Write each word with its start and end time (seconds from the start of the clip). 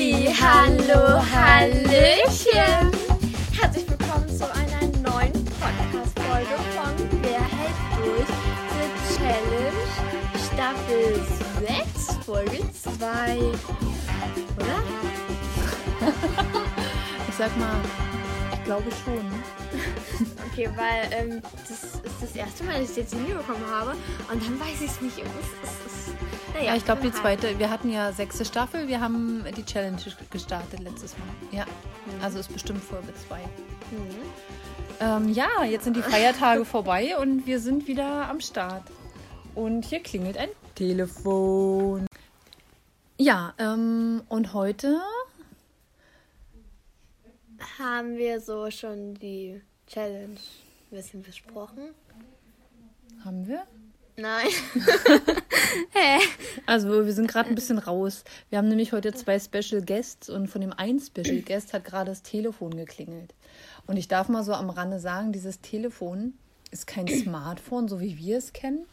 Halli, 0.00 0.32
hallo, 0.32 1.20
hallöchen! 1.30 2.90
Herzlich 3.52 3.86
willkommen 3.86 4.26
zu 4.30 4.50
einer 4.50 4.80
neuen 5.02 5.44
Podcast-Folge 5.60 6.56
von 6.74 7.20
Wer 7.20 7.42
hält 7.42 7.76
durch? 7.98 8.30
The 8.72 9.18
Challenge 9.18 9.84
Staffel 10.54 11.20
6, 11.84 12.24
Folge 12.24 12.60
2. 12.98 13.36
Oder? 14.56 14.82
Ich 17.28 17.34
sag 17.34 17.54
mal, 17.58 17.76
ich 18.54 18.64
glaube 18.64 18.90
schon. 19.04 19.30
Okay, 20.50 20.70
weil 20.76 21.12
ähm, 21.12 21.42
das 21.68 21.84
ist 21.84 22.22
das 22.22 22.34
erste 22.36 22.64
Mal, 22.64 22.80
dass 22.80 22.84
ich 22.84 22.90
es 22.90 22.96
jetzt 22.96 23.14
hinbekommen 23.14 23.66
habe 23.70 23.90
und 24.32 24.42
dann 24.42 24.60
weiß 24.60 24.80
ich 24.80 24.90
es 24.90 25.00
nicht. 25.02 25.18
Es, 25.18 25.24
es, 25.62 25.70
es, 25.86 26.14
naja, 26.54 26.66
Ja, 26.70 26.76
ich 26.76 26.84
glaube, 26.84 27.02
die 27.02 27.12
zweite, 27.12 27.58
wir 27.58 27.70
hatten 27.70 27.90
ja 27.90 28.12
sechste 28.12 28.44
Staffel, 28.44 28.88
wir 28.88 29.00
haben 29.00 29.44
die 29.56 29.64
Challenge 29.64 29.98
gestartet 30.30 30.80
letztes 30.80 31.16
Mal. 31.18 31.28
Ja, 31.58 31.66
also 32.22 32.38
ist 32.38 32.52
bestimmt 32.52 32.82
Folge 32.82 33.12
2. 33.28 33.38
Mhm. 33.38 33.46
Ähm, 35.00 35.28
ja, 35.32 35.64
jetzt 35.64 35.84
sind 35.84 35.96
die 35.96 36.02
Feiertage 36.02 36.64
vorbei 36.64 37.16
und 37.16 37.46
wir 37.46 37.58
sind 37.60 37.86
wieder 37.86 38.28
am 38.28 38.40
Start. 38.40 38.82
Und 39.54 39.84
hier 39.84 40.00
klingelt 40.02 40.36
ein 40.36 40.50
Telefon. 40.74 42.06
Ja, 43.18 43.54
ähm, 43.58 44.22
und 44.28 44.52
heute 44.54 45.00
Haben 47.78 48.16
wir 48.16 48.40
so 48.40 48.70
schon 48.70 49.14
die 49.14 49.60
Challenge 49.86 50.36
ein 50.36 50.90
bisschen 50.90 51.22
besprochen? 51.22 51.90
haben 53.24 53.46
wir. 53.46 53.66
Nein. 54.20 54.48
Also 56.66 57.04
wir 57.04 57.12
sind 57.12 57.28
gerade 57.28 57.48
ein 57.48 57.54
bisschen 57.54 57.78
raus. 57.78 58.24
Wir 58.48 58.58
haben 58.58 58.68
nämlich 58.68 58.92
heute 58.92 59.12
zwei 59.12 59.38
Special 59.38 59.82
Guests 59.82 60.28
und 60.28 60.48
von 60.48 60.60
dem 60.60 60.72
einen 60.72 61.00
Special 61.00 61.40
Guest 61.42 61.72
hat 61.72 61.84
gerade 61.84 62.10
das 62.10 62.22
Telefon 62.22 62.76
geklingelt. 62.76 63.34
Und 63.86 63.96
ich 63.96 64.08
darf 64.08 64.28
mal 64.28 64.44
so 64.44 64.52
am 64.52 64.70
Rande 64.70 64.98
sagen, 65.00 65.32
dieses 65.32 65.60
Telefon 65.60 66.34
ist 66.70 66.86
kein 66.86 67.06
Smartphone, 67.22 67.88
so 67.88 68.00
wie 68.00 68.18
wir 68.18 68.38
es 68.38 68.52
kennen, 68.52 68.84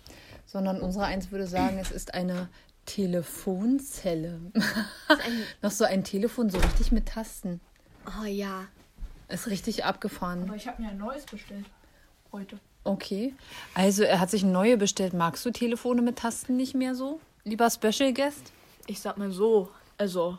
sondern 0.45 0.81
unsere 0.81 1.05
eins 1.05 1.31
würde 1.31 1.47
sagen, 1.47 1.77
es 1.79 1.91
ist 1.91 2.13
eine 2.13 2.49
Telefonzelle. 2.85 4.39
Noch 5.61 5.71
so 5.71 5.83
ein 5.83 6.03
Telefon, 6.03 6.49
so 6.49 6.57
richtig 6.57 6.91
mit 6.91 7.07
Tasten. 7.07 7.59
Oh 8.21 8.25
ja. 8.25 8.65
Ist 9.29 9.47
richtig 9.47 9.83
abgefahren. 9.83 10.43
Aber 10.43 10.55
ich 10.55 10.67
habe 10.67 10.81
mir 10.81 10.89
ein 10.89 10.97
neues 10.97 11.25
bestellt. 11.25 11.65
Heute. 12.31 12.59
Okay. 12.87 13.33
Also 13.73 14.03
er 14.03 14.19
hat 14.19 14.29
sich 14.29 14.43
neue 14.43 14.77
bestellt. 14.77 15.13
Magst 15.13 15.45
du 15.45 15.51
Telefone 15.51 16.01
mit 16.01 16.17
Tasten 16.17 16.55
nicht 16.55 16.73
mehr 16.73 16.95
so? 16.95 17.19
Lieber 17.43 17.69
Special 17.69 18.13
Guest? 18.13 18.51
Ich 18.87 18.99
sag 19.01 19.17
mal 19.17 19.31
so, 19.31 19.69
also 19.97 20.37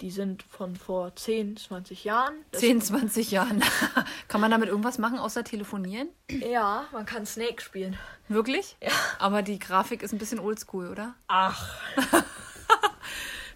die 0.00 0.10
sind 0.10 0.42
von 0.42 0.74
vor 0.74 1.14
10, 1.14 1.56
20 1.56 2.02
Jahren. 2.04 2.34
Das- 2.50 2.60
10, 2.60 2.80
20 2.82 3.30
Jahren. 3.30 3.62
Kann 4.28 4.40
man 4.40 4.50
damit 4.50 4.68
irgendwas 4.68 4.98
machen, 4.98 5.18
außer 5.18 5.44
telefonieren? 5.44 6.08
Ja, 6.28 6.86
man 6.92 7.06
kann 7.06 7.24
Snake 7.26 7.62
spielen. 7.62 7.96
Wirklich? 8.28 8.76
Ja. 8.82 8.90
Aber 9.20 9.42
die 9.42 9.58
Grafik 9.60 10.02
ist 10.02 10.12
ein 10.12 10.18
bisschen 10.18 10.40
oldschool, 10.40 10.88
oder? 10.88 11.14
Ach. 11.28 11.72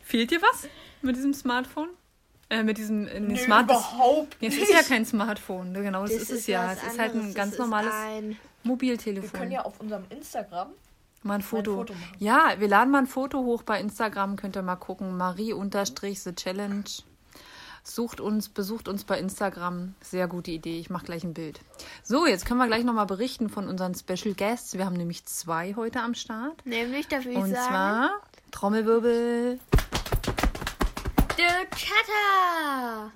Fehlt 0.02 0.30
dir 0.30 0.41
was 0.41 0.69
mit 1.02 1.16
diesem 1.16 1.34
Smartphone? 1.34 1.88
Äh, 2.50 2.62
mit 2.62 2.78
diesem 2.78 3.06
äh, 3.06 3.20
nee, 3.20 3.34
Nö, 3.34 3.38
Smart 3.38 3.64
überhaupt 3.64 4.36
Nee, 4.41 4.48
es 4.48 4.54
nicht. 4.54 4.62
ist 4.64 4.72
ja 4.72 4.82
kein 4.82 5.04
Smartphone. 5.04 5.72
ne, 5.72 5.82
Genau, 5.82 6.02
das, 6.02 6.12
ist 6.12 6.30
es 6.30 6.46
ja. 6.46 6.72
Es 6.72 6.82
ist 6.82 6.98
halt 6.98 7.14
ein 7.14 7.34
ganz 7.34 7.50
Das 7.52 7.58
normales 7.58 7.92
ein 7.92 8.30
Wir 8.30 8.36
Mobiltelefon. 8.64 9.32
können 9.38 9.50
ja 9.52 9.62
auf 9.66 9.78
unserem 9.80 10.04
Instagram. 10.10 10.69
mal 11.22 11.34
ein 11.34 11.42
Foto. 11.42 11.74
Foto 11.76 11.92
machen. 11.92 12.14
ja, 12.19 12.54
wir 12.58 12.69
laden 12.69 12.91
mal 12.91 12.98
ein 13.00 13.06
Foto 13.06 13.38
hoch 13.41 13.62
bei 13.64 13.78
Instagram. 13.80 14.36
Könnt 14.36 14.56
ihr 14.56 14.62
mal 14.62 14.76
gucken. 14.76 15.16
Marie-the 15.19 16.34
Challenge. 16.34 16.84
Sucht 17.84 18.20
uns, 18.20 18.48
besucht 18.50 18.88
uns 18.88 19.04
bei 19.04 19.19
Instagram. 19.19 19.94
Sehr 20.02 20.26
gute 20.28 20.50
Idee. 20.50 20.78
Ich 20.78 20.91
mache 20.91 21.04
gleich 21.06 21.25
ein 21.25 21.32
Bild. 21.34 21.60
So, 22.03 22.26
jetzt 22.26 22.44
können 22.44 22.58
wir 22.58 22.66
gleich 22.66 22.84
nochmal 22.84 23.06
berichten 23.06 23.48
von 23.48 23.66
unseren 23.69 23.94
Special 23.94 24.34
Guests. 24.34 24.76
Wir 24.76 24.84
haben 24.84 24.97
nämlich 24.97 25.25
zwei 25.26 25.75
heute 25.75 26.00
am 26.00 26.14
Start. 26.14 26.64
Nämlich, 26.66 27.08
darf 27.08 27.25
ich 27.25 27.37
Und 27.37 27.50
sagen, 27.50 27.66
zwar 27.69 28.10
Trommelwirbel. 28.50 29.58
Der 31.38 31.66
Cutter. 31.66 33.12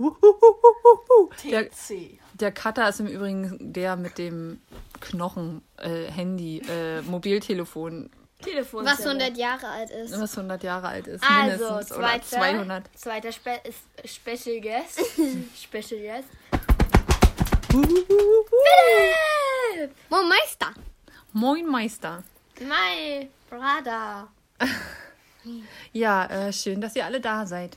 Der, 1.44 1.68
TC. 1.70 2.18
der 2.34 2.52
Cutter 2.52 2.88
ist 2.88 3.00
im 3.00 3.08
Übrigen 3.08 3.72
der 3.72 3.96
mit 3.96 4.16
dem 4.18 4.60
Knochen, 5.00 5.62
äh, 5.78 6.04
Handy, 6.04 6.58
äh, 6.68 7.02
Mobiltelefon, 7.02 8.10
Telefon. 8.40 8.84
Was 8.84 9.04
100 9.06 9.36
Jahre 9.36 9.68
alt 9.68 9.90
ist. 9.90 10.18
was 10.20 10.36
100 10.36 10.62
Jahre 10.62 10.88
alt 10.88 11.06
ist. 11.06 11.22
Also, 11.22 11.64
mindestens. 11.64 11.96
Oder 11.96 12.22
zweiter, 12.22 12.24
200. 12.26 12.98
zweiter 12.98 13.32
Spe 13.32 13.60
ist 13.64 13.80
Special 14.04 14.60
Guest. 14.60 15.00
Special 15.56 16.00
Guest. 16.00 16.28
Philipp! 17.70 18.06
Mon 20.10 20.28
Meister. 20.28 20.74
Moin 21.32 21.66
Meister. 21.66 22.22
My 22.60 23.28
brother. 23.48 24.28
Ja, 25.92 26.26
äh, 26.26 26.52
schön, 26.52 26.80
dass 26.80 26.94
ihr 26.94 27.04
alle 27.04 27.20
da 27.20 27.44
seid. 27.44 27.76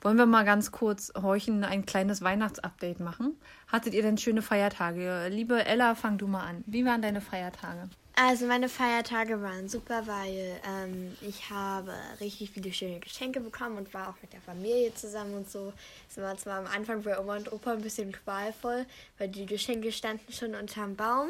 Wollen 0.00 0.16
wir 0.16 0.26
mal 0.26 0.44
ganz 0.44 0.70
kurz 0.70 1.12
horchen, 1.20 1.64
ein 1.64 1.84
kleines 1.84 2.22
Weihnachtsupdate 2.22 3.00
machen? 3.00 3.36
Hattet 3.66 3.94
ihr 3.94 4.02
denn 4.02 4.16
schöne 4.16 4.42
Feiertage? 4.42 5.26
Liebe 5.28 5.64
Ella, 5.64 5.96
fang 5.96 6.18
du 6.18 6.28
mal 6.28 6.44
an. 6.44 6.62
Wie 6.66 6.84
waren 6.84 7.02
deine 7.02 7.20
Feiertage? 7.20 7.88
Also 8.14 8.46
meine 8.46 8.68
Feiertage 8.68 9.42
waren 9.42 9.68
super, 9.68 10.06
weil 10.06 10.60
ähm, 10.66 11.16
ich 11.20 11.50
habe 11.50 11.92
richtig 12.20 12.50
viele 12.50 12.72
schöne 12.72 13.00
Geschenke 13.00 13.40
bekommen 13.40 13.76
und 13.76 13.92
war 13.94 14.08
auch 14.08 14.22
mit 14.22 14.32
der 14.32 14.40
Familie 14.40 14.94
zusammen 14.94 15.34
und 15.34 15.50
so. 15.50 15.72
Es 16.08 16.16
war 16.16 16.36
zwar 16.36 16.58
am 16.58 16.66
Anfang 16.66 17.02
bei 17.02 17.18
Oma 17.18 17.36
und 17.36 17.52
Opa 17.52 17.72
ein 17.72 17.80
bisschen 17.80 18.12
qualvoll, 18.12 18.86
weil 19.18 19.28
die 19.28 19.46
Geschenke 19.46 19.90
standen 19.90 20.32
schon 20.32 20.54
unterm 20.54 20.94
Baum. 20.94 21.28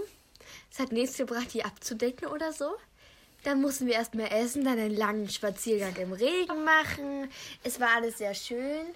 Es 0.70 0.78
hat 0.78 0.92
nichts 0.92 1.16
gebracht, 1.16 1.52
die 1.52 1.64
abzudecken 1.64 2.28
oder 2.28 2.52
so. 2.52 2.70
Dann 3.44 3.60
mussten 3.60 3.86
wir 3.86 3.94
erstmal 3.94 4.32
essen, 4.32 4.64
dann 4.64 4.78
einen 4.78 4.96
langen 4.96 5.28
Spaziergang 5.28 5.94
im 5.96 6.12
Regen 6.12 6.64
machen. 6.64 7.30
Es 7.62 7.78
war 7.78 7.96
alles 7.96 8.18
sehr 8.18 8.34
schön. 8.34 8.86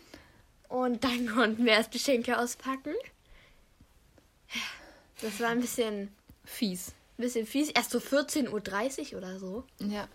Und 0.69 1.04
dann 1.04 1.26
konnten 1.34 1.64
wir 1.64 1.72
erst 1.72 1.92
Geschenke 1.92 2.38
auspacken. 2.38 2.94
Das 5.20 5.38
war 5.41 5.50
ein 5.50 5.60
bisschen 5.60 6.14
Fies. 6.44 6.92
bisschen 7.16 7.47
fies. 7.47 7.70
Erst 7.70 7.91
so 7.91 7.98
14.30 7.98 9.12
Uhr 9.12 9.19
oder 9.19 9.38
so. 9.38 9.64
Ja. 9.78 10.08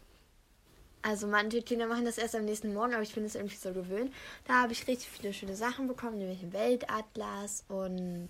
Also 1.01 1.27
manche 1.27 1.61
Kinder 1.61 1.87
machen 1.87 2.03
das 2.03 2.17
erst 2.17 2.35
am 2.35 2.43
nächsten 2.43 2.73
Morgen, 2.73 2.93
aber 2.93 3.03
ich 3.03 3.13
bin 3.13 3.23
es 3.23 3.35
irgendwie 3.35 3.55
so 3.55 3.71
gewöhnt. 3.71 4.13
Da 4.45 4.63
habe 4.63 4.73
ich 4.73 4.87
richtig 4.87 5.07
viele 5.09 5.33
schöne 5.33 5.55
Sachen 5.55 5.87
bekommen, 5.87 6.17
nämlich 6.17 6.41
einen 6.41 6.51
Weltatlas 6.51 7.63
und 7.69 8.27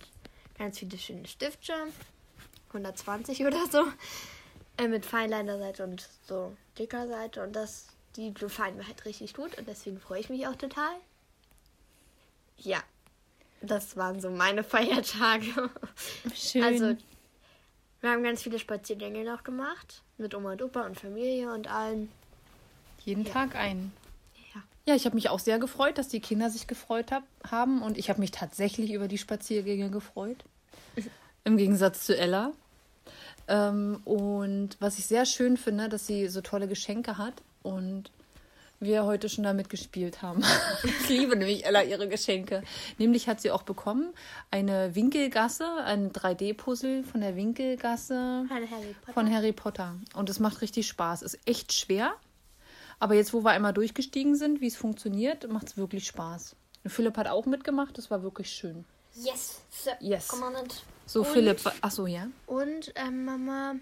ganz 0.56 0.78
viele 0.78 0.96
schöne 0.96 1.26
Stifte. 1.26 1.74
120 2.68 3.44
oder 3.46 3.66
so. 3.66 3.84
Äh, 4.78 4.86
mit 4.86 5.04
Feinliner-Seite 5.04 5.84
und 5.84 6.08
so 6.26 6.56
dicker 6.78 7.08
Seite. 7.08 7.42
Und 7.42 7.54
das, 7.54 7.88
die 8.16 8.32
gefallen 8.32 8.76
mir 8.76 8.86
halt 8.86 9.04
richtig 9.04 9.34
gut 9.34 9.58
und 9.58 9.66
deswegen 9.66 9.98
freue 9.98 10.20
ich 10.20 10.30
mich 10.30 10.46
auch 10.46 10.54
total. 10.54 10.94
Ja, 12.56 12.82
das 13.60 13.96
waren 13.96 14.20
so 14.20 14.30
meine 14.30 14.62
Feiertage. 14.64 15.70
Schön. 16.32 16.62
Also, 16.62 16.96
wir 18.00 18.10
haben 18.10 18.22
ganz 18.22 18.42
viele 18.42 18.60
Spaziergänge 18.60 19.24
noch 19.24 19.42
gemacht. 19.42 20.02
Mit 20.16 20.34
Oma 20.34 20.52
und 20.52 20.62
Opa 20.62 20.86
und 20.86 20.98
Familie 20.98 21.52
und 21.52 21.68
allen. 21.68 22.08
Jeden 23.04 23.24
Tag 23.24 23.56
einen. 23.56 23.92
Ja. 24.54 24.62
Ja, 24.86 24.94
ich 24.94 25.06
habe 25.06 25.16
mich 25.16 25.28
auch 25.28 25.40
sehr 25.40 25.58
gefreut, 25.58 25.98
dass 25.98 26.08
die 26.08 26.20
Kinder 26.20 26.50
sich 26.50 26.68
gefreut 26.68 27.10
hab, 27.10 27.24
haben. 27.48 27.82
Und 27.82 27.98
ich 27.98 28.10
habe 28.10 28.20
mich 28.20 28.30
tatsächlich 28.30 28.92
über 28.92 29.08
die 29.08 29.18
Spaziergänge 29.18 29.90
gefreut. 29.90 30.44
Im 31.44 31.56
Gegensatz 31.56 32.06
zu 32.06 32.16
Ella. 32.16 32.52
Ähm, 33.48 34.00
und 34.04 34.76
was 34.80 34.98
ich 34.98 35.06
sehr 35.06 35.24
schön 35.26 35.56
finde, 35.56 35.88
dass 35.88 36.06
sie 36.06 36.28
so 36.28 36.40
tolle 36.40 36.68
Geschenke 36.68 37.18
hat. 37.18 37.34
Und 37.62 38.10
wir 38.80 39.04
heute 39.04 39.28
schon 39.28 39.44
damit 39.44 39.68
gespielt 39.68 40.22
haben. 40.22 40.42
ich 40.84 41.08
liebe 41.08 41.36
nämlich 41.36 41.66
Ella 41.66 41.82
ihre 41.82 42.08
Geschenke. 42.08 42.62
Nämlich 42.98 43.28
hat 43.28 43.40
sie 43.40 43.50
auch 43.50 43.62
bekommen 43.62 44.12
eine 44.50 44.94
Winkelgasse, 44.94 45.66
ein 45.84 46.12
3D-Puzzle 46.12 47.02
von 47.04 47.20
der 47.20 47.36
Winkelgasse 47.36 48.44
Von 48.46 48.70
Harry 48.70 48.94
Potter. 48.94 49.12
von 49.12 49.34
Harry 49.34 49.52
Potter. 49.52 49.94
Und 50.14 50.30
es 50.30 50.38
macht 50.38 50.60
richtig 50.60 50.86
Spaß. 50.86 51.22
Ist 51.22 51.38
echt 51.44 51.72
schwer. 51.72 52.14
Aber 53.00 53.14
jetzt, 53.14 53.32
wo 53.32 53.44
wir 53.44 53.50
einmal 53.50 53.72
durchgestiegen 53.72 54.36
sind, 54.36 54.60
wie 54.60 54.66
es 54.66 54.76
funktioniert, 54.76 55.48
macht 55.50 55.68
es 55.68 55.76
wirklich 55.76 56.06
Spaß. 56.06 56.56
Und 56.84 56.90
Philipp 56.90 57.16
hat 57.16 57.28
auch 57.28 57.46
mitgemacht. 57.46 57.98
Das 57.98 58.10
war 58.10 58.22
wirklich 58.22 58.50
schön. 58.50 58.84
Yes, 59.14 59.60
Sir. 59.70 59.96
Yes. 60.00 60.28
Commandant. 60.28 60.82
So, 61.08 61.20
Und- 61.20 61.28
Philipp. 61.28 61.60
Ach 61.80 61.90
so, 61.90 62.06
ja. 62.06 62.28
Und 62.46 62.92
ähm, 62.94 63.24
Mama, 63.24 63.74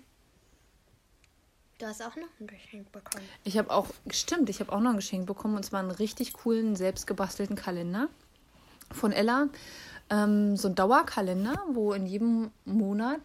du 1.78 1.86
hast 1.86 2.02
auch 2.02 2.16
noch 2.16 2.28
ein 2.40 2.46
Geschenk 2.46 2.90
bekommen. 2.92 3.24
Ich 3.44 3.58
habe 3.58 3.70
auch, 3.70 3.88
stimmt, 4.10 4.48
ich 4.48 4.60
habe 4.60 4.72
auch 4.72 4.80
noch 4.80 4.90
ein 4.90 4.96
Geschenk 4.96 5.26
bekommen. 5.26 5.56
Und 5.56 5.64
zwar 5.64 5.80
einen 5.80 5.90
richtig 5.90 6.32
coolen, 6.34 6.76
selbstgebastelten 6.76 7.56
Kalender 7.56 8.08
von 8.92 9.12
Ella. 9.12 9.48
Ähm, 10.08 10.56
so 10.56 10.68
ein 10.68 10.74
Dauerkalender, 10.76 11.60
wo 11.72 11.92
in 11.92 12.06
jedem 12.06 12.50
Monat 12.64 13.20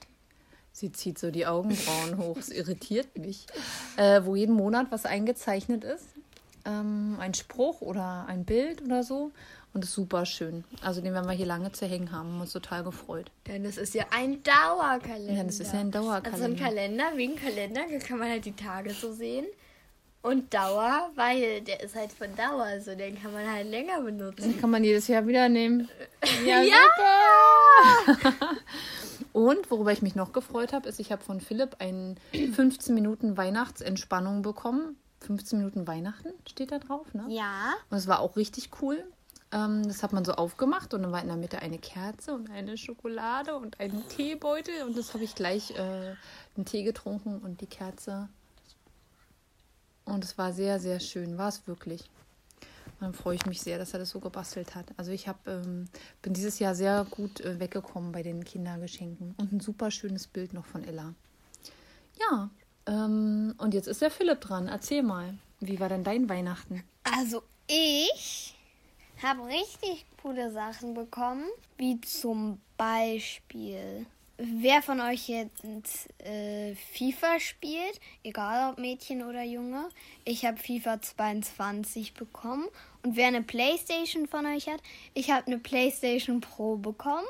Sie 0.73 0.89
zieht 0.93 1.19
so 1.19 1.31
die 1.31 1.45
Augenbrauen 1.45 2.17
hoch, 2.17 2.37
es 2.37 2.47
irritiert 2.47 3.17
mich. 3.17 3.45
Äh, 3.97 4.21
wo 4.23 4.37
jeden 4.37 4.55
Monat 4.55 4.87
was 4.89 5.05
eingezeichnet 5.05 5.83
ist. 5.83 6.05
ähm, 6.63 7.17
ein 7.19 7.33
Spruch 7.33 7.81
oder 7.81 8.25
ein 8.27 8.45
Bild 8.45 8.81
oder 8.81 9.03
so. 9.03 9.31
Und 9.73 9.83
ist 9.85 9.93
super 9.93 10.25
schön. 10.25 10.65
Also 10.81 10.99
den 11.01 11.13
werden 11.13 11.27
wir 11.27 11.33
hier 11.33 11.45
lange 11.45 11.71
zu 11.71 11.85
hängen 11.85 12.11
haben. 12.11 12.27
Haben 12.33 12.41
uns 12.41 12.51
total 12.51 12.83
gefreut. 12.83 13.31
Denn 13.47 13.63
es 13.63 13.77
ist 13.77 13.93
ja 13.93 14.05
ein 14.11 14.43
Dauerkalender. 14.43 15.33
Ja, 15.33 15.43
das 15.43 15.59
ist 15.61 15.71
ja 15.73 15.79
ein 15.79 15.91
Dauerkalender. 15.91 16.31
Also 16.33 16.43
ein 16.43 16.57
Kalender, 16.57 17.05
wegen 17.15 17.35
Kalender 17.37 17.81
kann 18.05 18.19
man 18.19 18.29
halt 18.29 18.43
die 18.45 18.55
Tage 18.55 18.93
so 18.93 19.13
sehen. 19.13 19.45
Und 20.23 20.53
Dauer, 20.53 21.09
weil 21.15 21.61
der 21.61 21.81
ist 21.81 21.95
halt 21.95 22.11
von 22.11 22.35
Dauer, 22.35 22.63
also 22.63 22.93
den 22.95 23.19
kann 23.19 23.33
man 23.33 23.49
halt 23.49 23.67
länger 23.71 24.01
benutzen. 24.01 24.51
Den 24.51 24.61
kann 24.61 24.69
man 24.69 24.83
jedes 24.83 25.07
Jahr 25.07 25.25
wieder 25.25 25.49
nehmen. 25.49 25.89
Ja, 26.45 26.61
Ja! 26.61 26.75
super! 28.05 28.49
Und 29.33 29.71
worüber 29.71 29.91
ich 29.93 30.01
mich 30.01 30.15
noch 30.15 30.33
gefreut 30.33 30.73
habe, 30.73 30.89
ist, 30.89 30.99
ich 30.99 31.11
habe 31.11 31.23
von 31.23 31.39
Philipp 31.39 31.77
einen 31.79 32.17
15 32.33 32.93
Minuten 32.93 33.37
Weihnachtsentspannung 33.37 34.41
bekommen. 34.41 34.97
15 35.21 35.59
Minuten 35.59 35.87
Weihnachten 35.87 36.29
steht 36.49 36.71
da 36.71 36.79
drauf, 36.79 37.13
ne? 37.13 37.25
Ja. 37.29 37.73
Und 37.89 37.97
es 37.97 38.07
war 38.07 38.19
auch 38.19 38.35
richtig 38.35 38.69
cool. 38.81 39.03
Ähm, 39.51 39.87
das 39.87 40.03
hat 40.03 40.13
man 40.13 40.23
so 40.23 40.33
aufgemacht 40.33 40.93
und 40.93 41.03
dann 41.03 41.11
war 41.11 41.21
in 41.21 41.27
der 41.27 41.37
Mitte 41.37 41.59
eine 41.59 41.77
Kerze 41.77 42.33
und 42.33 42.49
eine 42.49 42.77
Schokolade 42.77 43.55
und 43.55 43.79
ein 43.79 44.07
Teebeutel. 44.07 44.83
Und 44.85 44.97
das 44.97 45.13
habe 45.13 45.23
ich 45.23 45.35
gleich 45.35 45.71
äh, 45.71 46.15
einen 46.55 46.65
Tee 46.65 46.83
getrunken 46.83 47.39
und 47.39 47.61
die 47.61 47.67
Kerze. 47.67 48.29
Und 50.05 50.23
es 50.23 50.37
war 50.37 50.53
sehr, 50.53 50.79
sehr 50.79 50.99
schön. 50.99 51.37
War 51.37 51.49
es 51.49 51.67
wirklich. 51.67 52.09
Dann 52.99 53.13
freue 53.13 53.35
ich 53.35 53.45
mich 53.45 53.61
sehr, 53.61 53.79
dass 53.79 53.93
er 53.93 53.99
das 53.99 54.11
so 54.11 54.19
gebastelt 54.19 54.75
hat. 54.75 54.85
Also 54.95 55.11
ich 55.11 55.27
hab, 55.27 55.47
ähm, 55.47 55.87
bin 56.21 56.33
dieses 56.33 56.59
Jahr 56.59 56.75
sehr 56.75 57.05
gut 57.09 57.41
äh, 57.41 57.59
weggekommen 57.59 58.11
bei 58.11 58.21
den 58.21 58.43
Kindergeschenken. 58.43 59.33
Und 59.37 59.51
ein 59.51 59.59
super 59.59 59.89
schönes 59.89 60.27
Bild 60.27 60.53
noch 60.53 60.65
von 60.65 60.83
Ella. 60.83 61.13
Ja, 62.19 62.49
ähm, 62.85 63.55
und 63.57 63.73
jetzt 63.73 63.87
ist 63.87 64.01
der 64.01 64.11
Philipp 64.11 64.41
dran. 64.41 64.67
Erzähl 64.67 65.01
mal, 65.03 65.33
wie 65.59 65.79
war 65.79 65.89
denn 65.89 66.03
dein 66.03 66.29
Weihnachten? 66.29 66.83
Also 67.03 67.43
ich 67.67 68.55
habe 69.23 69.45
richtig 69.45 70.05
coole 70.21 70.51
Sachen 70.51 70.93
bekommen, 70.93 71.45
wie 71.77 71.99
zum 72.01 72.61
Beispiel, 72.77 74.05
wer 74.37 74.81
von 74.81 74.99
euch 75.01 75.29
jetzt 75.29 75.63
äh, 76.19 76.75
FIFA 76.75 77.39
spielt, 77.39 77.99
egal 78.23 78.71
ob 78.71 78.79
Mädchen 78.79 79.23
oder 79.23 79.43
Junge, 79.43 79.89
ich 80.25 80.45
habe 80.45 80.57
FIFA 80.57 81.01
22 81.01 82.13
bekommen. 82.13 82.67
Und 83.03 83.15
wer 83.15 83.27
eine 83.27 83.41
Playstation 83.41 84.27
von 84.27 84.45
euch 84.45 84.67
hat, 84.67 84.81
ich 85.13 85.31
habe 85.31 85.47
eine 85.47 85.59
Playstation 85.59 86.41
Pro 86.41 86.77
bekommen. 86.77 87.27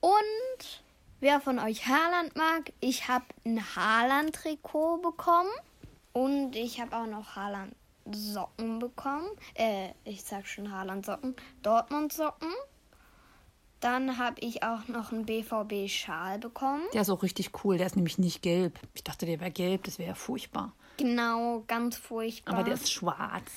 Und 0.00 0.82
wer 1.20 1.40
von 1.40 1.58
euch 1.58 1.86
Haaland 1.86 2.36
mag, 2.36 2.72
ich 2.80 3.08
habe 3.08 3.24
ein 3.44 3.60
Haaland-Trikot 3.76 4.98
bekommen. 4.98 5.50
Und 6.12 6.54
ich 6.56 6.80
habe 6.80 6.96
auch 6.96 7.06
noch 7.06 7.36
Haaland 7.36 7.74
Socken 8.10 8.78
bekommen. 8.78 9.28
Äh, 9.54 9.90
ich 10.04 10.22
sag 10.24 10.46
schon 10.46 10.70
Haaland 10.72 11.06
Socken. 11.06 11.34
Dortmund 11.62 12.12
Socken. 12.12 12.50
Dann 13.80 14.18
habe 14.18 14.40
ich 14.40 14.62
auch 14.62 14.88
noch 14.88 15.12
einen 15.12 15.26
BVB 15.26 15.88
Schal 15.90 16.38
bekommen. 16.38 16.82
Der 16.94 17.02
ist 17.02 17.10
auch 17.10 17.22
richtig 17.22 17.50
cool. 17.64 17.76
Der 17.76 17.86
ist 17.86 17.96
nämlich 17.96 18.16
nicht 18.18 18.40
gelb. 18.42 18.78
Ich 18.94 19.04
dachte, 19.04 19.26
der 19.26 19.40
wäre 19.40 19.50
gelb. 19.50 19.84
Das 19.84 19.98
wäre 19.98 20.08
ja 20.10 20.14
furchtbar. 20.14 20.72
Genau, 20.96 21.64
ganz 21.66 21.96
furchtbar. 21.96 22.54
Aber 22.54 22.62
der 22.64 22.74
ist 22.74 22.90
schwarz. 22.90 23.50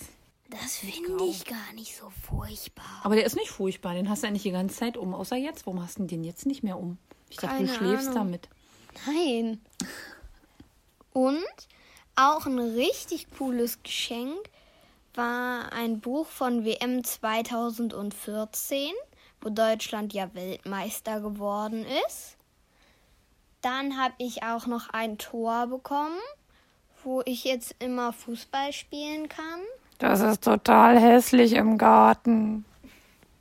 das 0.49 0.77
finde 0.77 1.23
ich 1.25 1.45
gar 1.45 1.73
nicht 1.75 1.95
so 1.95 2.09
furchtbar. 2.09 3.01
Aber 3.03 3.15
der 3.15 3.25
ist 3.25 3.35
nicht 3.35 3.51
furchtbar. 3.51 3.93
Den 3.93 4.09
hast 4.09 4.23
du 4.23 4.27
eigentlich 4.27 4.43
die 4.43 4.51
ganze 4.51 4.75
Zeit 4.75 4.97
um. 4.97 5.13
Außer 5.13 5.37
jetzt. 5.37 5.65
Warum 5.65 5.81
hast 5.81 5.99
du 5.99 6.03
den 6.05 6.23
jetzt 6.25 6.45
nicht 6.45 6.61
mehr 6.63 6.77
um? 6.77 6.97
Ich 7.29 7.37
dachte, 7.37 7.63
du 7.63 7.65
Keine 7.65 7.77
schläfst 7.77 8.09
Ahnung. 8.09 8.31
damit. 8.33 8.49
Nein. 9.05 9.61
Und 11.13 11.37
auch 12.17 12.45
ein 12.45 12.59
richtig 12.59 13.27
cooles 13.37 13.81
Geschenk 13.83 14.49
war 15.13 15.71
ein 15.71 15.99
Buch 15.99 16.27
von 16.27 16.65
WM 16.65 17.03
2014, 17.03 18.91
wo 19.41 19.49
Deutschland 19.49 20.13
ja 20.13 20.33
Weltmeister 20.33 21.21
geworden 21.21 21.85
ist. 22.07 22.37
Dann 23.61 23.97
habe 23.97 24.13
ich 24.17 24.43
auch 24.43 24.67
noch 24.67 24.89
ein 24.89 25.17
Tor 25.17 25.67
bekommen, 25.67 26.19
wo 27.03 27.21
ich 27.25 27.43
jetzt 27.43 27.75
immer 27.79 28.13
Fußball 28.13 28.73
spielen 28.73 29.29
kann. 29.29 29.61
Das 29.97 30.21
ist 30.21 30.43
total 30.43 30.99
hässlich 30.99 31.53
im 31.53 31.77
Garten. 31.77 32.65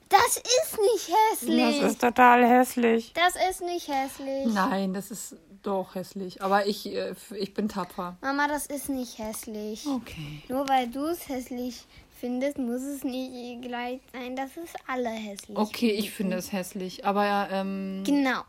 Das 0.08 0.36
ist 0.36 0.78
nicht 0.78 1.16
hässlich. 1.32 1.98
total 1.98 2.46
hässlich. 2.46 3.12
Das 3.14 3.34
ist 3.50 3.60
nicht 3.62 3.88
hässlich. 3.88 4.46
Nein, 4.46 4.94
das 4.94 5.10
ist 5.10 5.36
doch 5.62 5.94
hässlich. 5.96 6.42
Aber 6.42 6.66
ich, 6.66 6.86
äh, 6.86 7.14
ich 7.36 7.54
bin 7.54 7.68
tapfer. 7.68 8.16
Mama, 8.20 8.46
das 8.46 8.66
ist 8.66 8.88
nicht 8.88 9.18
hässlich. 9.18 9.84
Okay. 9.86 10.42
Nur 10.48 10.68
weil 10.68 10.86
du 10.88 11.06
es 11.06 11.28
hässlich 11.28 11.84
findest, 12.20 12.56
muss 12.58 12.82
es 12.82 13.02
nicht 13.04 13.62
gleich 13.62 14.00
sein, 14.12 14.36
dass 14.36 14.50
es 14.56 14.70
alle 14.86 15.10
hässlich 15.10 15.56
Okay, 15.58 15.90
ich 15.90 16.12
finde 16.12 16.36
es 16.36 16.52
hässlich. 16.52 17.04
Aber 17.04 17.48
ähm, 17.50 18.02
Genau, 18.06 18.42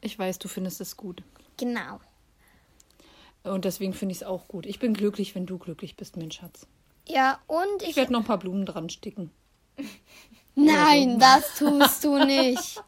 ich 0.00 0.16
weiß, 0.18 0.38
du 0.38 0.46
findest 0.48 0.80
es 0.80 0.96
gut. 0.96 1.22
genau. 1.56 1.98
Und 3.42 3.64
deswegen 3.64 3.92
finde 3.94 4.12
ich 4.12 4.18
es 4.18 4.26
auch 4.26 4.48
gut. 4.48 4.66
Ich 4.66 4.80
bin 4.80 4.92
glücklich, 4.92 5.34
wenn 5.36 5.46
du 5.46 5.56
glücklich 5.58 5.96
bist, 5.96 6.16
mein 6.16 6.32
Schatz. 6.32 6.66
Ja, 7.06 7.38
und 7.46 7.82
ich. 7.82 7.90
Ich 7.90 7.96
werde 7.96 8.12
noch 8.12 8.20
ein 8.20 8.26
paar 8.26 8.38
Blumen 8.38 8.66
dran 8.66 8.88
sticken. 8.88 9.30
Nein, 10.56 11.18
das 11.18 11.54
tust 11.58 12.02
du 12.02 12.18
nicht. 12.24 12.82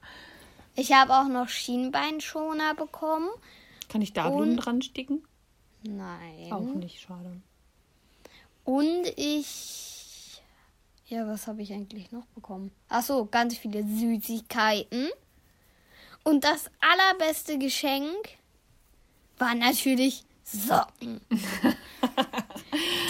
Ich 0.75 0.93
habe 0.93 1.15
auch 1.15 1.29
noch 1.29 1.49
Schienbeinschoner 1.49 2.75
bekommen. 2.75 3.29
Kann 3.89 4.03
ich 4.03 4.13
da 4.13 4.29
Blumen 4.29 4.57
dran 4.57 4.83
sticken? 4.83 5.23
Nein. 5.83 6.53
Auch 6.53 6.61
nicht, 6.75 7.01
schade. 7.01 7.41
Und 8.65 9.07
ich. 9.17 10.43
Ja, 11.07 11.27
was 11.27 11.47
habe 11.47 11.63
ich 11.63 11.73
eigentlich 11.73 12.11
noch 12.13 12.27
bekommen? 12.35 12.71
Ach 12.89 13.03
so, 13.03 13.27
ganz 13.27 13.57
viele 13.57 13.83
Süßigkeiten. 13.83 15.09
Und 16.25 16.45
das 16.45 16.71
allerbeste 16.81 17.59
Geschenk 17.59 18.39
war 19.39 19.55
natürlich 19.55 20.25
Socken. 20.45 21.21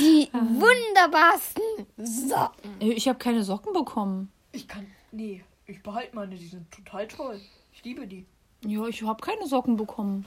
Die 0.01 0.29
wunderbarsten 0.33 1.63
Socken. 1.97 2.81
Ich 2.81 3.09
habe 3.09 3.19
keine 3.19 3.43
Socken 3.43 3.73
bekommen. 3.73 4.33
Ich 4.53 4.67
kann. 4.69 4.87
Nee, 5.13 5.45
ich 5.67 5.83
behalte 5.83 6.15
meine, 6.15 6.37
die 6.37 6.47
sind 6.47 6.71
total 6.71 7.07
toll. 7.09 7.41
Ich 7.73 7.85
liebe 7.85 8.07
die. 8.07 8.25
Ja, 8.65 8.87
ich 8.87 9.03
habe 9.03 9.21
keine 9.23 9.47
Socken 9.47 9.77
bekommen. 9.77 10.25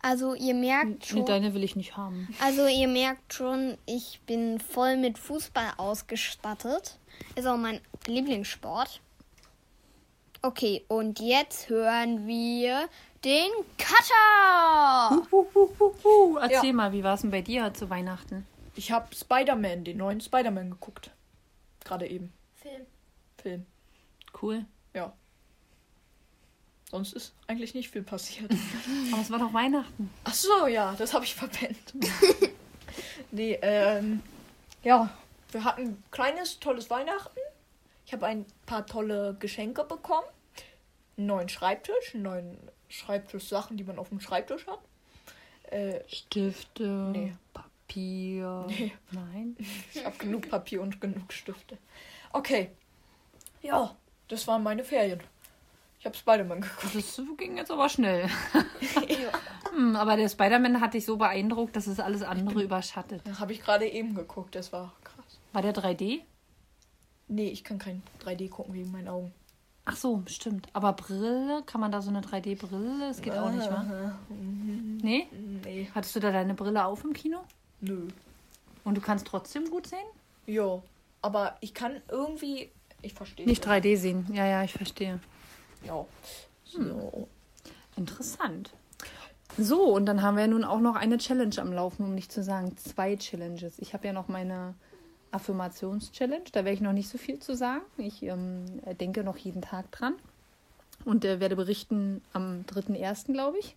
Also 0.00 0.34
ihr 0.34 0.54
merkt 0.54 0.88
Nee, 0.90 1.06
schon, 1.06 1.26
deine 1.26 1.54
will 1.54 1.62
ich 1.62 1.76
nicht 1.76 1.96
haben. 1.96 2.28
also 2.40 2.66
ihr 2.66 2.88
merkt 2.88 3.32
schon, 3.34 3.78
ich 3.86 4.20
bin 4.26 4.58
voll 4.58 4.96
mit 4.96 5.16
Fußball 5.18 5.74
ausgestattet. 5.76 6.98
Ist 7.36 7.46
auch 7.46 7.56
mein 7.56 7.80
Lieblingssport. 8.06 9.00
Okay, 10.42 10.84
und 10.88 11.20
jetzt 11.20 11.68
hören 11.68 12.26
wir 12.26 12.88
den 13.24 13.48
Cutter. 13.78 15.24
Huhuhuhu. 15.30 16.36
Erzähl 16.38 16.70
Ja. 16.70 16.72
mal, 16.72 16.92
wie 16.92 17.04
war 17.04 17.14
es 17.14 17.20
denn 17.20 17.30
bei 17.30 17.42
dir 17.42 17.72
zu 17.72 17.88
Weihnachten? 17.88 18.44
Ich 18.74 18.90
habe 18.90 19.14
Spider-Man, 19.14 19.84
den 19.84 19.98
neuen 19.98 20.20
Spider-Man 20.20 20.70
geguckt. 20.70 21.10
Gerade 21.84 22.08
eben. 22.08 22.32
Film. 22.56 22.82
Film. 23.42 23.66
Cool. 24.40 24.64
Ja. 24.94 25.12
Sonst 26.90 27.12
ist 27.14 27.34
eigentlich 27.46 27.74
nicht 27.74 27.90
viel 27.90 28.02
passiert. 28.02 28.50
Aber 29.12 29.22
es 29.22 29.30
war 29.30 29.38
doch 29.38 29.52
Weihnachten. 29.54 30.10
Ach 30.24 30.34
so, 30.34 30.66
ja, 30.66 30.94
das 30.96 31.14
habe 31.14 31.24
ich 31.24 31.34
verpennt. 31.34 31.94
nee, 33.30 33.58
ähm, 33.62 34.22
ja, 34.82 35.08
wir 35.50 35.64
hatten 35.64 35.82
ein 35.82 36.04
kleines, 36.10 36.60
tolles 36.60 36.90
Weihnachten. 36.90 37.38
Ich 38.04 38.12
habe 38.12 38.26
ein 38.26 38.44
paar 38.66 38.86
tolle 38.86 39.36
Geschenke 39.38 39.84
bekommen. 39.84 40.26
Einen 41.16 41.26
neuen 41.26 41.48
Schreibtisch, 41.48 42.14
einen 42.14 42.24
neuen 42.24 42.58
Schreibtisch-Sachen, 42.88 43.76
die 43.76 43.84
man 43.84 43.98
auf 43.98 44.10
dem 44.10 44.20
Schreibtisch 44.20 44.66
hat. 44.66 44.80
Äh, 45.72 46.00
Stifte, 46.08 47.10
Nee. 47.12 47.34
Papier. 47.54 48.66
Nee. 48.68 48.92
Nein. 49.12 49.56
ich 49.94 50.04
habe 50.04 50.16
genug 50.18 50.50
Papier 50.50 50.82
und 50.82 51.00
genug 51.00 51.32
Stifte. 51.32 51.78
Okay. 52.32 52.70
Ja, 53.62 53.94
das 54.28 54.46
waren 54.46 54.62
meine 54.62 54.84
Ferien. 54.84 55.20
Ich 56.00 56.06
habe 56.06 56.16
Spider-Man 56.16 56.62
geguckt. 56.62 56.94
Das 56.94 57.20
ging 57.38 57.56
jetzt 57.56 57.70
aber 57.70 57.88
schnell. 57.88 58.28
Hm, 59.74 59.96
aber 59.96 60.16
der 60.18 60.28
Spider-Man 60.28 60.82
hat 60.82 60.92
dich 60.92 61.06
so 61.06 61.16
beeindruckt, 61.16 61.74
dass 61.76 61.86
es 61.86 61.98
alles 61.98 62.22
andere 62.22 62.62
überschattet. 62.62 63.22
Das 63.24 63.40
habe 63.40 63.52
ich 63.54 63.62
gerade 63.62 63.88
eben 63.88 64.14
geguckt, 64.14 64.54
das 64.54 64.70
war 64.70 64.92
krass. 65.02 65.38
War 65.54 65.62
der 65.62 65.74
3D? 65.74 66.20
Nee, 67.28 67.48
ich 67.48 67.64
kann 67.64 67.78
kein 67.78 68.02
3D 68.22 68.50
gucken 68.50 68.74
wegen 68.74 68.90
meinen 68.90 69.08
Augen. 69.08 69.32
Ach 69.86 69.96
so, 69.96 70.22
stimmt. 70.26 70.68
Aber 70.74 70.92
Brille, 70.92 71.62
kann 71.64 71.80
man 71.80 71.90
da 71.90 72.02
so 72.02 72.10
eine 72.10 72.20
3D-Brille? 72.20 72.98
Das 73.08 73.22
geht 73.22 73.32
auch 73.32 73.50
nicht, 73.50 73.68
wa? 73.70 73.76
Aha. 73.76 74.18
Nee? 74.28 75.26
Nee, 75.64 75.90
Hattest 75.94 76.14
du 76.14 76.20
da 76.20 76.30
deine 76.30 76.54
Brille 76.54 76.84
auf 76.84 77.02
im 77.02 77.14
Kino? 77.14 77.38
nö. 77.80 78.08
Und 78.84 78.96
du 78.96 79.00
kannst 79.00 79.26
trotzdem 79.26 79.70
gut 79.70 79.86
sehen? 79.86 80.04
Ja, 80.46 80.82
aber 81.22 81.56
ich 81.60 81.72
kann 81.72 82.02
irgendwie. 82.08 82.70
Ich 83.02 83.14
verstehe. 83.14 83.46
Nicht 83.46 83.66
3D 83.66 83.96
sehen. 83.96 84.26
Ja, 84.32 84.46
ja, 84.46 84.62
ich 84.62 84.72
verstehe. 84.72 85.20
Ja. 85.84 86.06
So. 86.64 87.28
Interessant. 87.96 88.70
So, 89.58 89.82
und 89.84 90.06
dann 90.06 90.22
haben 90.22 90.36
wir 90.38 90.46
nun 90.46 90.64
auch 90.64 90.80
noch 90.80 90.96
eine 90.96 91.18
Challenge 91.18 91.54
am 91.58 91.72
Laufen, 91.72 92.04
um 92.04 92.14
nicht 92.14 92.32
zu 92.32 92.42
sagen 92.42 92.74
zwei 92.78 93.16
Challenges. 93.16 93.78
Ich 93.78 93.92
habe 93.92 94.06
ja 94.06 94.12
noch 94.14 94.28
meine 94.28 94.74
Affirmations-Challenge, 95.32 96.44
da 96.52 96.64
werde 96.64 96.74
ich 96.74 96.80
noch 96.80 96.92
nicht 96.92 97.08
so 97.08 97.18
viel 97.18 97.38
zu 97.38 97.54
sagen. 97.54 97.82
Ich 97.98 98.22
ähm, 98.22 98.64
denke 98.98 99.24
noch 99.24 99.36
jeden 99.36 99.60
Tag 99.60 99.90
dran 99.90 100.14
und 101.04 101.24
äh, 101.24 101.40
werde 101.40 101.56
berichten 101.56 102.22
am 102.32 102.64
3.1., 102.68 103.32
glaube 103.32 103.58
ich. 103.58 103.76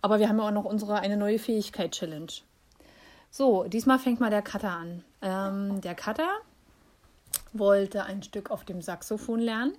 Aber 0.00 0.18
wir 0.18 0.28
haben 0.28 0.38
ja 0.38 0.46
auch 0.46 0.52
noch 0.52 0.64
unsere 0.64 1.00
eine 1.00 1.16
neue 1.16 1.38
Fähigkeit-Challenge. 1.38 2.32
So, 3.30 3.64
diesmal 3.64 3.98
fängt 3.98 4.20
mal 4.20 4.30
der 4.30 4.42
Cutter 4.42 4.70
an. 4.70 5.04
Ähm, 5.20 5.80
der 5.80 5.94
Cutter 5.94 6.30
wollte 7.52 8.04
ein 8.04 8.22
Stück 8.22 8.50
auf 8.50 8.64
dem 8.64 8.82
Saxophon 8.82 9.40
lernen, 9.40 9.74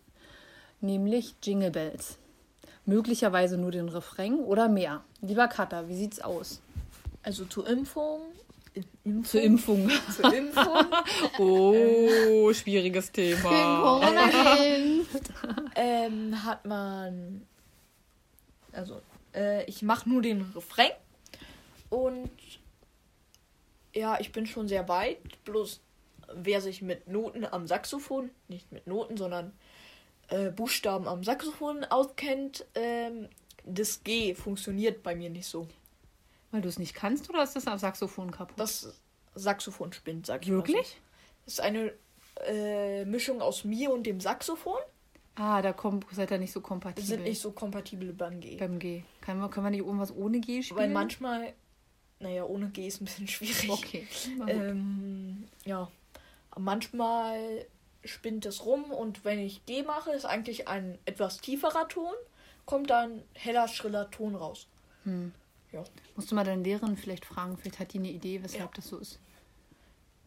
nämlich 0.82 1.36
Jingle 1.42 1.72
Bells. 1.72 2.18
Möglicherweise 2.86 3.58
nur 3.58 3.72
den 3.72 3.90
Refrain 3.90 4.40
oder 4.40 4.68
mehr. 4.68 5.04
Lieber 5.22 5.48
Cutter, 5.48 5.88
wie 5.90 5.96
sieht's 5.96 6.20
aus? 6.20 6.62
Also 7.24 7.46
zur 7.46 7.68
Impfung. 7.68 8.22
Impfung 9.04 9.24
Zur 9.26 9.42
Impfung. 9.42 9.92
Zur 10.16 10.34
Impfung 10.34 10.86
Oh, 11.40 12.54
schwieriges 12.54 13.12
Thema. 13.12 14.02
Ähm, 15.76 16.44
hat 16.44 16.66
man. 16.66 17.48
Also, 18.74 19.02
äh, 19.34 19.64
ich 19.66 19.82
mache 19.82 20.10
nur 20.10 20.22
den 20.22 20.42
Refrain. 20.54 20.92
Und 21.90 22.30
ja, 23.94 24.20
ich 24.20 24.32
bin 24.32 24.46
schon 24.46 24.68
sehr 24.68 24.88
weit. 24.88 25.44
Bloß 25.46 25.80
wer 26.34 26.62
sich 26.62 26.82
mit 26.82 27.08
Noten 27.08 27.46
am 27.46 27.68
Saxophon, 27.68 28.30
nicht 28.48 28.72
mit 28.72 28.88
Noten, 28.88 29.18
sondern 29.18 29.54
äh, 30.30 30.52
Buchstaben 30.52 31.08
am 31.08 31.24
Saxophon 31.24 31.84
auskennt, 31.86 32.66
ähm, 32.76 33.28
das 33.66 34.04
G 34.04 34.34
funktioniert 34.36 35.04
bei 35.04 35.16
mir 35.16 35.30
nicht 35.30 35.48
so. 35.48 35.68
Weil 36.52 36.62
du 36.62 36.70
es 36.70 36.80
nicht 36.80 36.96
kannst 36.96 37.30
oder 37.30 37.44
ist 37.44 37.56
das 37.56 37.68
am 37.68 37.78
Saxophon 37.78 38.32
kaputt? 38.32 38.60
Das 38.60 39.00
Saxophon 39.36 39.94
spinnt, 39.94 40.26
sag 40.26 40.44
ich 40.44 40.50
mal 40.50 40.58
so. 40.58 40.68
Wirklich? 40.68 40.98
Das 41.46 41.56
ist 41.56 41.62
eine 41.62 41.94
äh, 42.48 43.06
Mischung 43.06 43.42
aus 43.42 43.64
mir 43.64 43.92
und 43.92 44.04
dem 44.04 44.20
Saxophon. 44.20 44.80
Ah, 45.36 45.62
da 45.62 45.74
kommt, 45.74 46.06
seid 46.12 46.32
ihr 46.32 46.38
nicht 46.38 46.52
so 46.52 46.60
kompatibel. 46.60 47.08
Sind 47.08 47.24
nicht 47.24 47.40
so 47.40 47.52
kompatibel 47.52 48.12
beim 48.14 48.40
G. 48.40 48.58
beim 48.58 48.78
G. 48.78 49.04
Können 49.22 49.40
wir, 49.40 49.50
können 49.50 49.66
wir 49.66 49.72
nicht 49.72 49.80
irgendwas 49.80 50.14
ohne 50.16 50.40
G 50.40 50.62
spielen? 50.62 50.80
Weil 50.80 50.90
manchmal, 50.90 51.54
naja, 52.20 52.44
ohne 52.44 52.70
G 52.70 52.88
ist 52.88 53.02
ein 53.02 53.06
bisschen 53.06 53.28
schwierig. 53.28 53.70
Okay. 53.70 54.08
Ähm, 54.48 55.48
ja, 55.66 55.90
manchmal 56.58 57.66
spinnt 58.04 58.46
es 58.46 58.66
rum 58.66 58.92
und 58.92 59.26
wenn 59.26 59.40
ich 59.40 59.66
G 59.66 59.84
mache, 59.84 60.12
ist 60.12 60.26
eigentlich 60.26 60.68
ein 60.68 60.98
etwas 61.06 61.40
tieferer 61.40 61.88
Ton, 61.88 62.14
kommt 62.66 62.90
dann 62.90 63.24
heller, 63.34 63.68
schriller 63.68 64.10
Ton 64.12 64.36
raus. 64.36 64.68
Hm. 65.04 65.34
Ja. 65.72 65.84
Musst 66.16 66.32
du 66.32 66.36
mal 66.36 66.44
deine 66.46 66.64
Lehrerin 66.64 66.98
vielleicht 66.98 67.26
fragen, 67.26 67.58
vielleicht 67.58 67.80
hat 67.80 67.94
die 67.94 68.00
eine 68.00 68.10
Idee, 68.10 68.42
weshalb 68.42 68.64
Ja. 68.64 68.72
das 68.76 68.88
so 68.88 68.98
ist. 68.98 69.20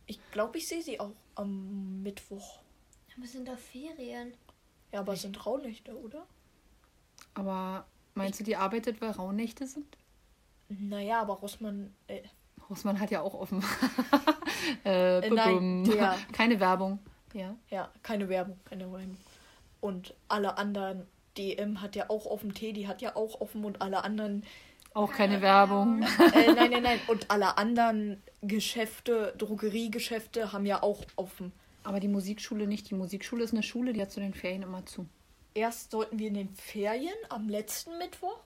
Ich 0.06 0.20
glaube, 0.32 0.58
ich 0.58 0.68
sehe 0.68 0.82
sie 0.82 1.00
auch 1.00 1.12
am 1.34 2.02
Mittwoch. 2.02 2.58
Wir 3.16 3.28
sind 3.28 3.48
doch 3.48 3.58
Ferien. 3.58 4.34
Ja, 4.92 5.00
aber 5.00 5.14
es 5.14 5.22
sind 5.22 5.44
Rauhnächte, 5.46 5.96
oder? 5.98 6.26
Aber 7.34 7.86
meinst 8.14 8.40
du, 8.40 8.44
die 8.44 8.56
arbeitet, 8.56 9.00
weil 9.00 9.10
Rauhnächte 9.10 9.66
sind? 9.66 9.96
Naja, 10.68 11.20
aber 11.20 11.34
Rossmann, 11.34 11.94
äh, 12.08 12.22
Rossmann 12.68 13.00
hat 13.00 13.10
ja 13.10 13.22
auch 13.22 13.34
offen. 13.34 13.62
äh, 14.84 15.18
Äh, 15.18 15.30
nein, 15.30 15.84
der- 15.84 16.16
Keine 16.32 16.60
Werbung. 16.60 16.98
Ja. 17.34 17.54
ja, 17.70 17.88
keine 18.02 18.28
Werbung, 18.28 18.58
keine 18.66 18.92
Werbung. 18.92 19.16
Und 19.80 20.14
alle 20.28 20.58
anderen, 20.58 21.06
DM 21.38 21.80
hat 21.80 21.96
ja 21.96 22.10
auch 22.10 22.26
offen, 22.26 22.52
Teddy 22.52 22.82
hat 22.84 23.00
ja 23.00 23.16
auch 23.16 23.40
offen 23.40 23.64
und 23.64 23.80
alle 23.80 24.04
anderen 24.04 24.44
Auch 24.92 25.10
keine 25.12 25.40
Werbung. 25.40 26.02
äh, 26.34 26.52
nein, 26.52 26.70
nein, 26.70 26.82
nein. 26.82 27.00
Und 27.06 27.30
alle 27.30 27.56
anderen 27.56 28.22
Geschäfte, 28.42 29.34
Drogeriegeschäfte 29.38 30.52
haben 30.52 30.66
ja 30.66 30.82
auch 30.82 31.00
offen. 31.16 31.52
Aber 31.84 32.00
die 32.00 32.08
Musikschule 32.08 32.66
nicht. 32.66 32.90
Die 32.90 32.94
Musikschule 32.94 33.44
ist 33.44 33.54
eine 33.54 33.62
Schule, 33.62 33.94
die 33.94 34.02
hat 34.02 34.10
zu 34.12 34.20
den 34.20 34.34
Ferien 34.34 34.62
immer 34.62 34.84
zu. 34.84 35.06
Erst 35.54 35.90
sollten 35.90 36.18
wir 36.18 36.28
in 36.28 36.34
den 36.34 36.54
Ferien 36.54 37.14
am 37.30 37.48
letzten 37.48 37.96
Mittwoch, 37.96 38.38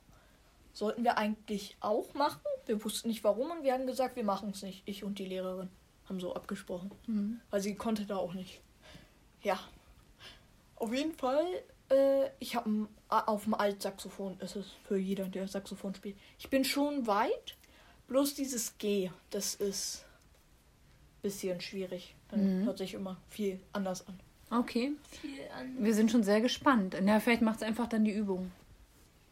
sollten 0.72 1.02
wir 1.02 1.18
eigentlich 1.18 1.76
auch 1.80 2.14
machen. 2.14 2.40
Wir 2.66 2.82
wussten 2.84 3.08
nicht 3.08 3.24
warum 3.24 3.50
und 3.50 3.64
wir 3.64 3.72
haben 3.72 3.86
gesagt, 3.86 4.14
wir 4.14 4.24
machen 4.24 4.50
es 4.50 4.62
nicht. 4.62 4.82
Ich 4.86 5.02
und 5.02 5.18
die 5.18 5.26
Lehrerin 5.26 5.70
haben 6.08 6.20
so 6.20 6.34
abgesprochen. 6.34 6.90
Mhm. 7.06 7.40
Weil 7.50 7.60
sie 7.60 7.74
konnte 7.74 8.04
da 8.06 8.16
auch 8.16 8.34
nicht. 8.34 8.60
Ja. 9.42 9.58
Auf 10.76 10.92
jeden 10.94 11.12
Fall, 11.14 11.46
äh, 11.90 12.28
ich 12.38 12.54
habe 12.56 12.88
auf 13.08 13.44
dem 13.44 13.54
Altsaxophon, 13.54 14.38
ist 14.40 14.56
es 14.56 14.66
für 14.86 14.98
jeder, 14.98 15.24
der 15.26 15.48
Saxophon 15.48 15.94
spielt. 15.94 16.16
Ich 16.38 16.50
bin 16.50 16.64
schon 16.64 17.06
weit, 17.06 17.56
bloß 18.08 18.34
dieses 18.34 18.76
G, 18.78 19.10
das 19.30 19.54
ist 19.54 20.04
ein 21.18 21.22
bisschen 21.22 21.60
schwierig. 21.60 22.14
Dann 22.28 22.60
Mhm. 22.62 22.64
hört 22.66 22.78
sich 22.78 22.94
immer 22.94 23.16
viel 23.30 23.60
anders 23.72 24.06
an. 24.06 24.18
Okay. 24.50 24.92
Viel 25.20 25.40
an. 25.58 25.82
Wir 25.82 25.94
sind 25.94 26.10
schon 26.10 26.22
sehr 26.22 26.40
gespannt. 26.40 26.96
Na, 27.02 27.18
vielleicht 27.20 27.42
macht 27.42 27.56
es 27.56 27.62
einfach 27.62 27.88
dann 27.88 28.04
die 28.04 28.12
Übung. 28.12 28.52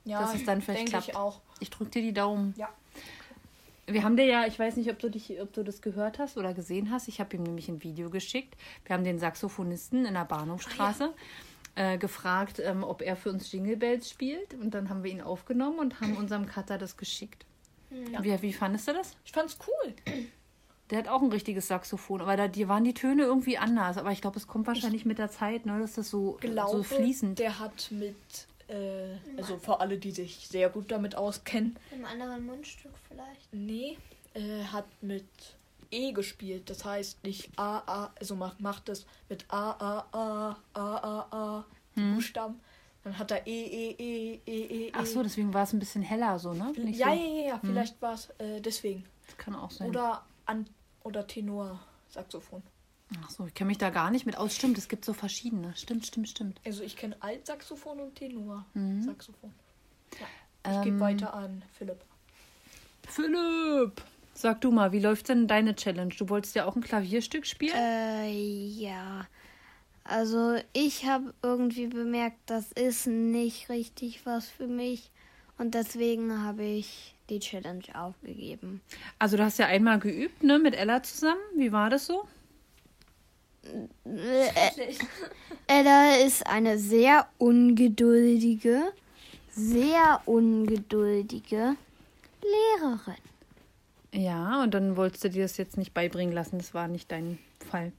Ja, 0.04 0.20
Dass 0.20 0.34
es 0.34 0.44
dann 0.44 0.60
vielleicht 0.60 0.80
denke 0.80 0.90
klappt. 0.92 1.08
ich 1.08 1.16
auch. 1.16 1.40
Ich 1.60 1.70
drücke 1.70 1.90
dir 1.92 2.02
die 2.02 2.12
Daumen. 2.12 2.52
Ja. 2.56 2.68
Wir 3.86 4.02
haben 4.02 4.16
dir 4.16 4.24
ja, 4.24 4.46
ich 4.46 4.58
weiß 4.58 4.76
nicht, 4.76 4.90
ob 4.90 4.98
du 4.98 5.10
dich, 5.10 5.40
ob 5.40 5.52
du 5.52 5.62
das 5.62 5.82
gehört 5.82 6.18
hast 6.18 6.36
oder 6.36 6.54
gesehen 6.54 6.90
hast. 6.90 7.08
Ich 7.08 7.20
habe 7.20 7.36
ihm 7.36 7.42
nämlich 7.42 7.68
ein 7.68 7.82
Video 7.82 8.10
geschickt. 8.10 8.56
Wir 8.84 8.94
haben 8.94 9.04
den 9.04 9.18
Saxophonisten 9.18 10.06
in 10.06 10.14
der 10.14 10.24
Bahnhofstraße 10.24 11.12
äh, 11.74 11.98
gefragt, 11.98 12.60
ähm, 12.64 12.82
ob 12.82 13.02
er 13.02 13.16
für 13.16 13.30
uns 13.30 13.50
Jingle 13.52 13.76
Bells 13.76 14.08
spielt. 14.08 14.54
Und 14.54 14.72
dann 14.72 14.88
haben 14.88 15.04
wir 15.04 15.10
ihn 15.10 15.20
aufgenommen 15.20 15.78
und 15.78 16.00
haben 16.00 16.16
unserem 16.16 16.46
Cutter 16.46 16.78
das 16.78 16.96
geschickt. 16.96 17.44
Ja. 18.12 18.24
Wie, 18.24 18.42
wie 18.42 18.52
fandest 18.52 18.88
du 18.88 18.92
das? 18.92 19.16
Ich 19.24 19.32
fand's 19.32 19.58
cool. 19.66 19.94
Der 20.90 20.98
hat 20.98 21.08
auch 21.08 21.22
ein 21.22 21.30
richtiges 21.30 21.68
Saxophon, 21.68 22.20
aber 22.20 22.36
da 22.36 22.48
die 22.48 22.68
waren 22.68 22.84
die 22.84 22.94
Töne 22.94 23.22
irgendwie 23.22 23.56
anders. 23.56 23.96
Aber 23.96 24.12
ich 24.12 24.20
glaube, 24.20 24.38
es 24.38 24.46
kommt 24.46 24.66
wahrscheinlich 24.66 25.04
mit 25.04 25.18
der 25.18 25.30
Zeit, 25.30 25.64
ne, 25.64 25.78
dass 25.78 25.94
das 25.94 26.10
so, 26.10 26.36
Glaube, 26.40 26.76
so 26.76 26.82
fließend. 26.82 27.38
der 27.38 27.58
hat 27.58 27.88
mit, 27.90 28.14
äh, 28.68 29.16
also 29.36 29.58
für 29.58 29.80
alle, 29.80 29.98
die 29.98 30.10
sich 30.10 30.48
sehr 30.48 30.68
gut 30.70 30.90
damit 30.90 31.14
auskennen, 31.16 31.78
Im 31.92 32.04
anderen 32.04 32.46
Mundstück 32.46 32.92
vielleicht. 33.08 33.52
Nee, 33.52 33.98
äh, 34.34 34.64
hat 34.64 34.86
mit 35.02 35.24
E 35.90 36.12
gespielt. 36.12 36.68
Das 36.70 36.84
heißt 36.84 37.22
nicht 37.24 37.50
A, 37.56 37.78
A, 37.86 38.12
also 38.18 38.34
macht, 38.36 38.60
macht 38.60 38.88
es 38.88 39.06
mit 39.28 39.44
A, 39.48 39.70
A, 39.72 40.06
A, 40.12 40.56
A, 40.74 40.96
A, 40.96 41.26
A, 41.30 41.64
Hm. 41.94 42.14
Buchstaben. 42.16 42.60
Dann 43.04 43.18
hat 43.18 43.30
er 43.30 43.46
E, 43.46 43.50
E, 43.50 43.90
E, 43.98 44.34
E, 44.34 44.40
E, 44.46 44.86
E. 44.88 44.92
Ach 44.94 45.06
so, 45.06 45.22
deswegen 45.22 45.52
war 45.54 45.62
es 45.64 45.72
ein 45.72 45.78
bisschen 45.78 46.02
heller 46.02 46.38
so, 46.38 46.54
ne? 46.54 46.72
Nicht 46.76 46.98
ja, 46.98 47.08
so, 47.08 47.12
ja, 47.12 47.20
ja, 47.22 47.46
ja, 47.48 47.60
vielleicht 47.62 48.00
war 48.02 48.14
es 48.14 48.30
äh, 48.38 48.60
deswegen. 48.60 49.04
Das 49.26 49.36
kann 49.36 49.54
auch 49.54 49.70
sein. 49.70 49.88
Oder 49.90 50.24
an 50.46 50.66
oder 51.04 51.26
Tenor 51.26 51.78
Saxophon. 52.08 52.62
Ach 53.22 53.30
so, 53.30 53.46
ich 53.46 53.54
kenne 53.54 53.68
mich 53.68 53.78
da 53.78 53.90
gar 53.90 54.10
nicht 54.10 54.26
mit 54.26 54.36
aus. 54.36 54.54
Stimmt, 54.54 54.78
es 54.78 54.88
gibt 54.88 55.04
so 55.04 55.12
verschiedene. 55.12 55.74
Stimmt, 55.76 56.06
stimmt, 56.06 56.28
stimmt. 56.28 56.60
Also 56.64 56.82
ich 56.82 56.96
kenne 56.96 57.16
Altsaxophon 57.20 58.00
und 58.00 58.14
Tenor 58.14 58.64
Mhm. 58.74 59.02
Saxophon. 59.02 59.52
Ja. 60.20 60.26
Ich 60.70 60.76
Ähm, 60.78 60.82
gebe 60.82 61.00
weiter 61.00 61.34
an 61.34 61.62
Philipp. 61.76 61.98
Philipp, 63.08 64.02
sag 64.34 64.60
du 64.60 64.70
mal, 64.70 64.92
wie 64.92 65.00
läuft 65.00 65.28
denn 65.28 65.46
deine 65.46 65.74
Challenge? 65.74 66.14
Du 66.16 66.28
wolltest 66.28 66.54
ja 66.54 66.64
auch 66.64 66.74
ein 66.76 66.82
Klavierstück 66.82 67.46
spielen? 67.46 67.74
Äh, 67.76 68.30
ja. 68.32 69.26
Also 70.04 70.56
ich 70.72 71.06
habe 71.06 71.32
irgendwie 71.42 71.86
bemerkt, 71.86 72.38
das 72.46 72.72
ist 72.72 73.06
nicht 73.06 73.68
richtig 73.68 74.26
was 74.26 74.48
für 74.48 74.66
mich. 74.66 75.10
Und 75.56 75.74
deswegen 75.74 76.42
habe 76.42 76.64
ich 76.64 77.14
die 77.30 77.38
Challenge 77.38 77.84
aufgegeben. 77.94 78.80
Also 79.18 79.36
du 79.36 79.44
hast 79.44 79.58
ja 79.58 79.66
einmal 79.66 79.98
geübt, 79.98 80.42
ne, 80.42 80.58
mit 80.58 80.74
Ella 80.74 81.02
zusammen. 81.02 81.40
Wie 81.56 81.72
war 81.72 81.88
das 81.90 82.06
so? 82.06 82.26
Äh, 84.04 84.94
Ella 85.66 86.16
ist 86.16 86.46
eine 86.46 86.78
sehr 86.78 87.26
ungeduldige, 87.38 88.82
sehr 89.50 90.20
ungeduldige 90.26 91.76
Lehrerin. 92.42 93.14
Ja, 94.12 94.62
und 94.62 94.74
dann 94.74 94.96
wolltest 94.96 95.24
du 95.24 95.30
dir 95.30 95.42
das 95.42 95.56
jetzt 95.56 95.76
nicht 95.76 95.92
beibringen 95.94 96.34
lassen. 96.34 96.58
Das 96.58 96.72
war 96.74 96.86
nicht 96.88 97.10
dein 97.10 97.38
Fall. 97.70 97.92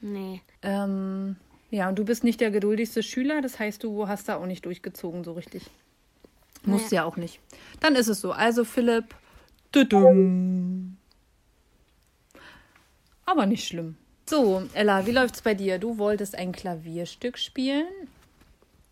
Nee. 0.00 0.42
Ähm, 0.62 1.36
ja, 1.70 1.88
und 1.88 1.98
du 1.98 2.04
bist 2.04 2.22
nicht 2.24 2.40
der 2.40 2.50
geduldigste 2.50 3.02
Schüler. 3.02 3.40
Das 3.40 3.58
heißt, 3.58 3.82
du 3.82 4.08
hast 4.08 4.28
da 4.28 4.36
auch 4.36 4.46
nicht 4.46 4.64
durchgezogen 4.66 5.24
so 5.24 5.32
richtig. 5.32 5.64
Musst 6.64 6.90
Nee. 6.90 6.96
ja 6.96 7.04
auch 7.04 7.16
nicht. 7.16 7.40
Dann 7.80 7.94
ist 7.94 8.08
es 8.08 8.20
so. 8.20 8.32
Also 8.32 8.64
Philipp. 8.64 9.14
Tudum. 9.72 10.96
Aber 13.24 13.46
nicht 13.46 13.66
schlimm. 13.66 13.96
So, 14.28 14.62
Ella, 14.74 15.06
wie 15.06 15.12
läuft's 15.12 15.40
bei 15.40 15.54
dir? 15.54 15.78
Du 15.78 15.96
wolltest 15.96 16.34
ein 16.34 16.52
Klavierstück 16.52 17.38
spielen 17.38 17.88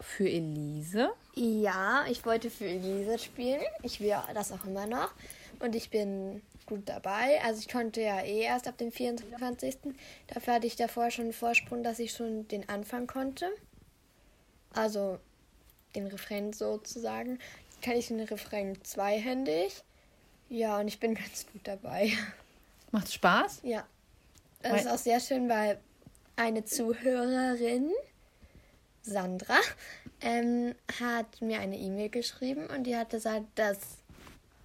für 0.00 0.26
Elise. 0.26 1.10
Ja, 1.34 2.06
ich 2.08 2.24
wollte 2.24 2.48
für 2.48 2.64
Elise 2.64 3.18
spielen. 3.18 3.60
Ich 3.82 4.00
will 4.00 4.16
das 4.32 4.50
auch 4.50 4.64
immer 4.64 4.86
noch. 4.86 5.10
Und 5.58 5.74
ich 5.74 5.90
bin 5.90 6.40
gut 6.64 6.88
dabei. 6.88 7.38
Also 7.44 7.60
ich 7.60 7.68
konnte 7.68 8.00
ja 8.00 8.22
eh 8.22 8.44
erst 8.44 8.66
ab 8.66 8.78
dem 8.78 8.90
24. 8.90 9.76
Dafür 10.28 10.54
hatte 10.54 10.66
ich 10.66 10.76
davor 10.76 11.10
schon 11.10 11.24
einen 11.24 11.34
Vorsprung, 11.34 11.82
dass 11.82 11.98
ich 11.98 12.12
schon 12.12 12.48
den 12.48 12.66
Anfang 12.70 13.06
konnte. 13.06 13.50
Also 14.72 15.18
den 15.94 16.06
Refrain 16.06 16.54
sozusagen. 16.54 17.40
kann 17.82 17.96
ich 17.96 18.08
den 18.08 18.20
Refrain 18.20 18.82
zweihändig. 18.84 19.82
Ja, 20.48 20.80
und 20.80 20.88
ich 20.88 20.98
bin 20.98 21.14
ganz 21.14 21.44
gut 21.52 21.60
dabei. 21.64 22.10
Macht 22.90 23.12
Spaß? 23.12 23.60
Ja. 23.64 23.84
Weil- 24.62 24.80
ist 24.80 24.88
auch 24.88 24.98
sehr 24.98 25.20
schön, 25.20 25.48
weil 25.48 25.78
eine 26.36 26.64
Zuhörerin, 26.64 27.90
Sandra, 29.02 29.58
ähm, 30.20 30.74
hat 31.00 31.40
mir 31.40 31.60
eine 31.60 31.76
E-Mail 31.78 32.08
geschrieben 32.08 32.66
und 32.66 32.84
die 32.84 32.96
hat 32.96 33.10
gesagt, 33.10 33.46
dass 33.54 33.78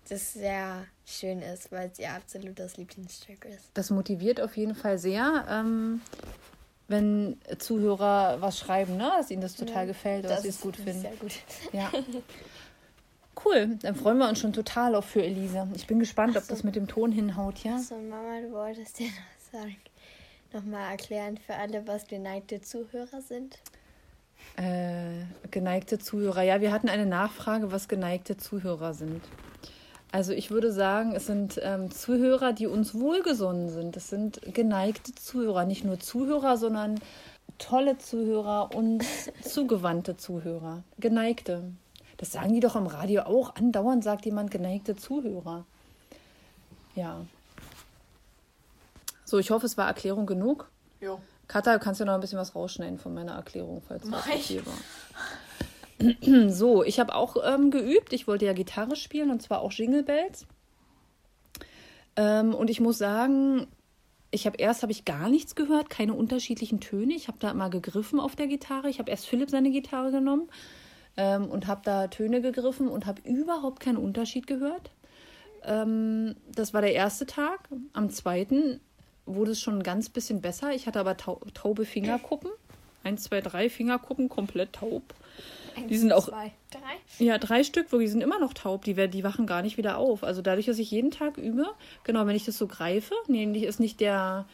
das 0.10 0.33
sehr 0.33 0.86
schön 1.05 1.41
ist, 1.41 1.71
weil 1.71 1.89
es 1.91 2.00
ihr 2.00 2.12
absolutes 2.12 2.77
Lieblingsstück 2.77 3.45
ist. 3.45 3.69
Das 3.74 3.89
motiviert 3.91 4.41
auf 4.41 4.57
jeden 4.57 4.75
Fall 4.75 4.98
sehr, 4.98 5.45
ähm, 5.50 6.01
wenn 6.88 7.39
Zuhörer 7.60 8.41
was 8.41 8.60
schreiben, 8.60 8.98
ne? 8.98 9.12
dass 9.17 9.31
ihnen 9.31 9.41
das 9.41 9.55
total 9.55 9.88
gefällt 9.88 10.25
oder 10.25 10.36
dass 10.36 10.43
sie 10.43 10.50
es 10.50 10.60
gut 10.60 10.75
finden. 10.75 11.01
Sehr 11.01 11.15
gut. 11.17 11.33
Ja. 11.71 11.91
Cool, 13.43 13.77
dann 13.81 13.95
freuen 13.95 14.17
wir 14.19 14.29
uns 14.29 14.39
schon 14.39 14.53
total 14.53 14.93
auch 14.93 15.03
für 15.05 15.24
Elisa. 15.24 15.67
Ich 15.74 15.88
bin 15.88 16.00
gespannt, 16.00 16.38
ob 16.38 16.48
das 16.48 16.63
mit 16.63 16.75
dem 16.75 16.88
Ton 16.88 17.12
hinhaut, 17.12 17.60
ja? 17.63 17.79
So, 17.79 17.95
Mama, 17.95 18.39
du 18.41 18.51
wolltest 18.51 19.00
dir 19.00 19.07
noch 19.07 19.40
sagen, 19.51 19.75
nochmal 20.53 20.91
erklären 20.91 21.38
für 21.38 21.55
alle, 21.55 21.88
was 21.88 22.08
geneigte 22.08 22.62
Zuhörer 22.62 23.22
sind. 23.22 23.60
Äh, 24.58 25.25
geneigte 25.50 26.00
Zuhörer. 26.00 26.41
Ja, 26.41 26.62
wir 26.62 26.72
hatten 26.72 26.89
eine 26.89 27.05
Nachfrage, 27.05 27.72
was 27.72 27.88
geneigte 27.88 28.38
Zuhörer 28.38 28.93
sind. 28.93 29.22
Also 30.12 30.34
ich 30.34 30.51
würde 30.51 30.74
sagen, 30.74 31.13
es 31.15 31.25
sind 31.25 31.60
ähm, 31.63 31.89
Zuhörer, 31.89 32.51
die 32.51 32.67
uns 32.67 32.93
wohlgesonnen 32.93 33.70
sind. 33.70 33.96
Es 33.96 34.10
sind 34.10 34.41
geneigte 34.53 35.15
Zuhörer, 35.15 35.65
nicht 35.65 35.86
nur 35.86 36.00
Zuhörer, 36.00 36.58
sondern 36.58 37.00
tolle 37.58 37.98
Zuhörer 37.98 38.75
und 38.75 39.05
zugewandte 39.41 40.17
Zuhörer. 40.17 40.84
Geneigte. 41.00 41.72
Das 42.17 42.31
sagen 42.34 42.53
die 42.53 42.60
doch 42.60 42.75
im 42.75 42.88
Radio 42.88 43.24
auch. 43.24 43.55
Andauernd 43.55 44.03
sagt 44.03 44.25
jemand 44.25 44.51
geneigte 44.51 44.96
Zuhörer. 44.96 45.65
Ja. 46.96 47.25
So, 49.31 49.39
ich 49.39 49.50
hoffe, 49.50 49.65
es 49.65 49.77
war 49.77 49.88
Erklärung 49.88 50.25
genug. 50.25 50.69
Ja. 51.00 51.17
Katha, 51.47 51.71
du 51.71 51.79
kannst 51.79 52.01
ja 52.01 52.05
noch 52.05 52.15
ein 52.15 52.19
bisschen 52.19 52.38
was 52.38 52.53
rausschneiden 52.53 53.00
von 53.00 53.13
meiner 53.13 53.31
Erklärung, 53.31 53.81
falls 53.81 54.01
das 54.01 54.11
Mach 54.11 54.27
ich. 54.27 54.47
viel 54.47 54.63
war. 54.65 54.73
So, 56.50 56.83
ich 56.83 57.00
habe 57.00 57.15
auch 57.15 57.38
ähm, 57.45 57.69
geübt. 57.69 58.11
Ich 58.11 58.27
wollte 58.27 58.45
ja 58.45 58.53
Gitarre 58.53 58.95
spielen 58.97 59.29
und 59.29 59.41
zwar 59.41 59.61
auch 59.61 59.71
Jingle 59.71 60.03
Bells. 60.03 60.47
Ähm, 62.17 62.55
und 62.55 62.69
ich 62.71 62.81
muss 62.81 62.97
sagen, 62.97 63.67
ich 64.31 64.47
habe 64.47 64.57
erst 64.57 64.81
habe 64.81 64.91
ich 64.91 65.05
gar 65.05 65.29
nichts 65.29 65.55
gehört, 65.55 65.89
keine 65.91 66.15
unterschiedlichen 66.15 66.81
Töne. 66.81 67.13
Ich 67.13 67.27
habe 67.27 67.38
da 67.39 67.51
immer 67.51 67.69
gegriffen 67.69 68.19
auf 68.19 68.35
der 68.35 68.47
Gitarre. 68.47 68.89
Ich 68.89 68.97
habe 68.97 69.11
erst 69.11 69.27
Philipp 69.27 69.51
seine 69.51 69.69
Gitarre 69.69 70.11
genommen 70.11 70.50
ähm, 71.15 71.45
und 71.45 71.67
habe 71.67 71.81
da 71.85 72.07
Töne 72.07 72.41
gegriffen 72.41 72.89
und 72.89 73.05
habe 73.05 73.21
überhaupt 73.23 73.79
keinen 73.79 73.97
Unterschied 73.97 74.47
gehört. 74.47 74.91
Ähm, 75.63 76.35
das 76.53 76.73
war 76.73 76.81
der 76.81 76.93
erste 76.93 77.27
Tag. 77.27 77.69
Am 77.93 78.09
zweiten 78.09 78.81
wurde 79.35 79.51
es 79.51 79.61
schon 79.61 79.77
ein 79.79 79.83
ganz 79.83 80.09
bisschen 80.09 80.41
besser. 80.41 80.73
Ich 80.73 80.88
hatte 80.88 81.00
aber 81.00 81.17
tau 81.17 81.39
taube 81.53 81.85
Fingerkuppen. 81.85 82.50
Eins, 83.03 83.23
zwei, 83.23 83.41
drei 83.41 83.69
Fingerkuppen 83.69 84.29
komplett 84.29 84.73
taub. 84.73 85.01
Die 85.89 85.97
sind 85.97 86.11
auch 86.11 86.27
Zwei, 86.27 86.51
drei. 86.69 87.23
ja, 87.25 87.38
drei 87.38 87.63
Stück, 87.63 87.91
wirklich, 87.91 88.09
die 88.09 88.11
sind 88.11 88.21
immer 88.21 88.39
noch 88.39 88.53
taub. 88.53 88.83
Die, 88.83 88.95
werden- 88.97 89.11
die 89.11 89.23
wachen 89.23 89.47
gar 89.47 89.61
nicht 89.61 89.77
wieder 89.77 89.97
auf. 89.97 90.23
Also 90.23 90.41
dadurch, 90.41 90.65
dass 90.67 90.77
ich 90.77 90.91
jeden 90.91 91.09
Tag 91.11 91.38
übe, 91.38 91.65
genau, 92.03 92.25
wenn 92.27 92.35
ich 92.35 92.45
das 92.45 92.57
so 92.57 92.67
greife, 92.67 93.15
nee, 93.27 93.45
nicht- 93.45 93.63
ist 93.63 93.79
nicht 93.79 94.00
der, 94.01 94.45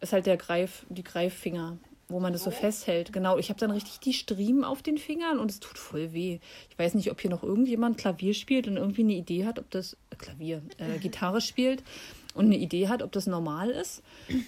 ist 0.00 0.12
halt 0.12 0.26
der 0.26 0.36
Greif, 0.36 0.84
die 0.90 1.02
Greiffinger, 1.02 1.78
wo 2.08 2.20
man 2.20 2.32
das 2.32 2.44
so 2.44 2.50
festhält. 2.50 3.12
Genau, 3.12 3.38
ich 3.38 3.48
habe 3.48 3.58
dann 3.58 3.70
richtig 3.70 3.98
die 4.00 4.12
Striemen 4.12 4.62
auf 4.64 4.82
den 4.82 4.98
Fingern 4.98 5.38
und 5.38 5.50
es 5.50 5.58
tut 5.58 5.78
voll 5.78 6.12
weh. 6.12 6.38
Ich 6.70 6.78
weiß 6.78 6.94
nicht, 6.94 7.10
ob 7.10 7.20
hier 7.20 7.30
noch 7.30 7.42
irgendjemand 7.42 7.98
Klavier 7.98 8.34
spielt 8.34 8.68
und 8.68 8.76
irgendwie 8.76 9.02
eine 9.02 9.14
Idee 9.14 9.46
hat, 9.46 9.58
ob 9.58 9.70
das, 9.70 9.94
äh, 10.10 10.16
Klavier, 10.16 10.62
äh, 10.78 10.98
Gitarre 10.98 11.40
spielt 11.40 11.82
und 12.34 12.46
eine 12.46 12.56
Idee 12.56 12.88
hat, 12.88 13.02
ob 13.02 13.12
das 13.12 13.26
normal 13.26 13.70
ist. 13.70 14.02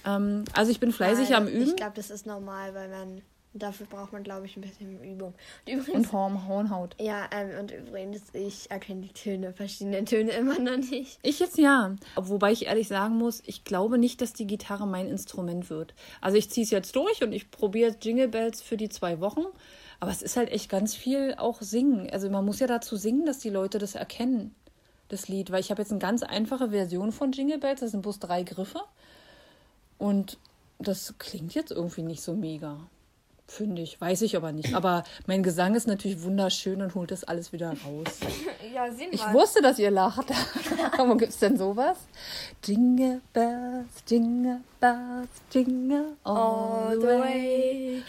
Ähm, 0.07 0.45
also 0.55 0.71
ich 0.71 0.81
bin 0.81 0.93
fleißig 0.93 1.31
Weil 1.31 1.37
am 1.37 1.49
Üben. 1.49 1.63
Ich 1.69 1.77
glaube, 1.77 1.93
das 1.97 2.11
ist 2.11 2.27
normal, 2.27 2.75
weil 2.75 2.89
man, 2.89 3.23
dafür 3.55 3.87
braucht 3.87 4.13
man, 4.13 4.23
glaube 4.23 4.47
ich, 4.47 4.57
ein 4.57 4.63
bisschen 4.63 5.03
Übung. 5.03 5.35
Und 5.67 5.73
übrigens, 5.73 6.07
und 6.07 6.13
Horn, 6.13 6.47
Hornhaut. 6.47 6.95
ja, 7.01 7.29
ähm, 7.33 7.61
und 7.61 7.73
übrigens, 7.73 8.23
ich 8.33 8.71
erkenne 8.71 9.03
die 9.03 9.13
Töne, 9.13 9.53
verschiedene 9.53 10.05
Töne 10.05 10.31
immer 10.33 10.59
noch 10.59 10.77
nicht. 10.77 11.19
Ich 11.23 11.41
jetzt 11.41 11.59
ja. 11.59 11.97
Wobei 12.17 12.53
ich 12.53 12.67
ehrlich 12.67 12.89
sagen 12.89 13.17
muss, 13.17 13.43
ich 13.47 13.65
glaube 13.65 13.99
nicht, 13.99 14.21
dass 14.21 14.33
die 14.33 14.47
Gitarre 14.47 14.87
mein 14.87 15.09
Instrument 15.09 15.69
wird. 15.69 15.95
Also 16.21 16.39
ich 16.39 16.51
ziehe 16.51 16.65
es 16.65 16.71
jetzt 16.71 16.95
durch 16.95 17.23
und 17.23 17.33
ich 17.33 17.51
probiere 17.51 17.97
Jingle 18.01 18.29
Bells 18.29 18.63
für 18.63 18.77
die 18.77 18.89
zwei 18.89 19.21
Wochen. 19.21 19.45
Aber 20.01 20.11
es 20.11 20.21
ist 20.23 20.37
halt 20.37 20.51
echt 20.51 20.69
ganz 20.69 20.97
viel 20.97 21.35
auch 21.39 21.63
singen. 21.63 22.11
Also 22.11 22.29
man 22.29 22.45
muss 22.45 22.59
ja 22.59 22.67
dazu 22.67 22.97
singen, 22.97 23.25
dass 23.25 23.39
die 23.39 23.51
Leute 23.51 23.79
das 23.79 23.95
erkennen, 23.95 24.53
das 25.13 25.29
Lied. 25.29 25.51
Weil 25.51 25.61
ich 25.61 25.71
habe 25.71 25.83
jetzt 25.83 25.91
eine 25.93 26.01
ganz 26.01 26.23
einfache 26.23 26.71
Version 26.71 27.13
von 27.13 27.33
Jingle 27.33 27.59
Bells. 27.59 27.81
Das 27.81 27.91
sind 27.93 28.03
bloß 28.03 28.19
drei 28.19 28.43
Griffe. 28.43 28.81
Und 29.99 30.39
das 30.79 31.15
klingt 31.19 31.55
jetzt 31.55 31.71
irgendwie 31.71 32.03
nicht 32.03 32.23
so 32.23 32.35
mega. 32.35 32.79
Finde 33.47 33.83
ich. 33.83 34.01
Weiß 34.01 34.23
ich 34.23 34.35
aber 34.37 34.51
nicht. 34.53 34.75
Aber 34.75 35.05
mein 35.27 35.43
Gesang 35.43 35.75
ist 35.75 35.87
natürlich 35.87 36.23
wunderschön 36.23 36.81
und 36.81 36.95
holt 36.95 37.11
das 37.11 37.25
alles 37.25 37.53
wieder 37.53 37.69
raus. 37.71 38.19
Ja, 38.75 38.91
sehen 38.91 39.11
Ich 39.13 39.21
mal. 39.21 39.35
wusste, 39.35 39.61
dass 39.61 39.79
ihr 39.79 39.91
lacht. 39.91 40.31
Wo 40.99 41.15
gibt's 41.17 41.39
denn 41.41 41.59
sowas? 41.59 41.99
Jingle 42.65 43.21
bells, 43.35 43.87
jingle 44.09 44.61
bells, 44.81 45.29
jingle 45.53 46.17
all 46.25 46.97
the 46.99 47.07
way. 47.07 48.03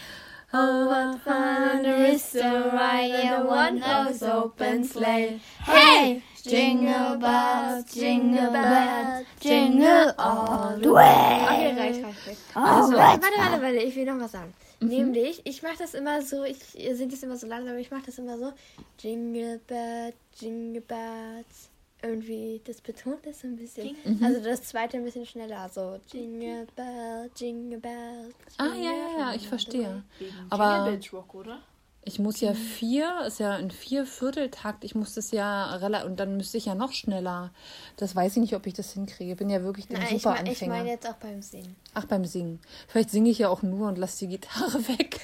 Oh, 0.54 0.86
what 0.86 1.20
fun 1.22 1.84
it 1.84 2.14
is 2.14 2.30
to 2.32 2.38
ride 2.38 3.10
in 3.22 3.28
a 3.28 3.44
one-horse 3.44 4.22
open 4.22 4.84
sleigh. 4.84 5.38
Hey, 5.66 6.22
jingle 6.44 7.18
bells, 7.18 7.94
jingle 7.94 8.50
bells, 8.50 9.26
jingle 9.40 10.10
all 10.18 10.76
the 10.80 10.90
way. 10.90 11.42
Okay, 11.44 11.74
reicht, 11.80 12.04
reicht, 12.04 12.26
reicht. 12.26 12.40
Also, 12.54 12.92
Warte, 12.96 13.22
warte, 13.22 13.38
warte, 13.38 13.62
warte, 13.62 13.76
ich 13.76 13.96
will 13.96 14.04
noch 14.06 14.20
was 14.20 14.32
sagen. 14.32 14.52
Nämlich, 14.80 15.40
ich 15.44 15.62
mache 15.62 15.78
das 15.78 15.94
immer 15.94 16.20
so, 16.22 16.44
ich 16.44 16.58
singe 16.58 17.08
das 17.08 17.22
immer 17.22 17.36
so 17.36 17.46
langsam, 17.46 17.70
aber 17.70 17.78
ich 17.80 17.90
mache 17.90 18.02
das 18.06 18.18
immer 18.18 18.36
so. 18.38 18.52
Jingle 19.00 19.58
Bells, 19.66 20.14
Jingle 20.40 20.82
Bells. 20.82 21.70
Irgendwie, 22.02 22.60
das 22.66 22.82
betont 22.82 23.26
es 23.26 23.42
ein 23.44 23.56
bisschen. 23.56 23.96
Also 24.22 24.40
das 24.44 24.62
zweite 24.64 24.98
ein 24.98 25.04
bisschen 25.04 25.24
schneller. 25.24 25.70
So, 25.70 25.98
Jingle 26.12 26.66
Bell, 26.76 27.30
Jingle 27.34 27.78
Bell. 27.78 28.28
ah, 28.58 28.66
ja, 28.76 28.90
ja, 28.90 29.18
ja, 29.20 29.34
ich 29.34 29.48
verstehe. 29.48 30.02
Wegen 30.18 30.34
Aber- 30.50 30.74
Jingle 30.74 30.90
Bells 30.92 31.12
Rock, 31.14 31.34
oder? 31.34 31.58
Ich 32.06 32.18
muss 32.18 32.40
ja 32.40 32.52
vier, 32.52 33.22
ist 33.26 33.40
ja 33.40 33.52
ein 33.52 33.70
Viervierteltakt, 33.70 34.84
ich 34.84 34.94
muss 34.94 35.14
das 35.14 35.30
ja 35.30 35.74
relativ, 35.76 36.06
und 36.06 36.20
dann 36.20 36.36
müsste 36.36 36.58
ich 36.58 36.66
ja 36.66 36.74
noch 36.74 36.92
schneller. 36.92 37.50
Das 37.96 38.14
weiß 38.14 38.32
ich 38.32 38.42
nicht, 38.42 38.54
ob 38.54 38.66
ich 38.66 38.74
das 38.74 38.92
hinkriege. 38.92 39.36
Bin 39.36 39.48
ja 39.48 39.62
wirklich 39.62 39.88
ein 39.88 40.18
super 40.18 40.34
mein, 40.34 40.44
ich 40.46 40.50
Anfänger. 40.52 40.74
meine 40.74 40.90
jetzt 40.90 41.08
auch 41.08 41.14
beim 41.14 41.40
Singen. 41.40 41.76
Ach, 41.94 42.04
beim 42.04 42.26
Singen. 42.26 42.60
Vielleicht 42.88 43.10
singe 43.10 43.30
ich 43.30 43.38
ja 43.38 43.48
auch 43.48 43.62
nur 43.62 43.88
und 43.88 43.96
lasse 43.96 44.18
die 44.20 44.28
Gitarre 44.28 44.86
weg. 44.88 45.20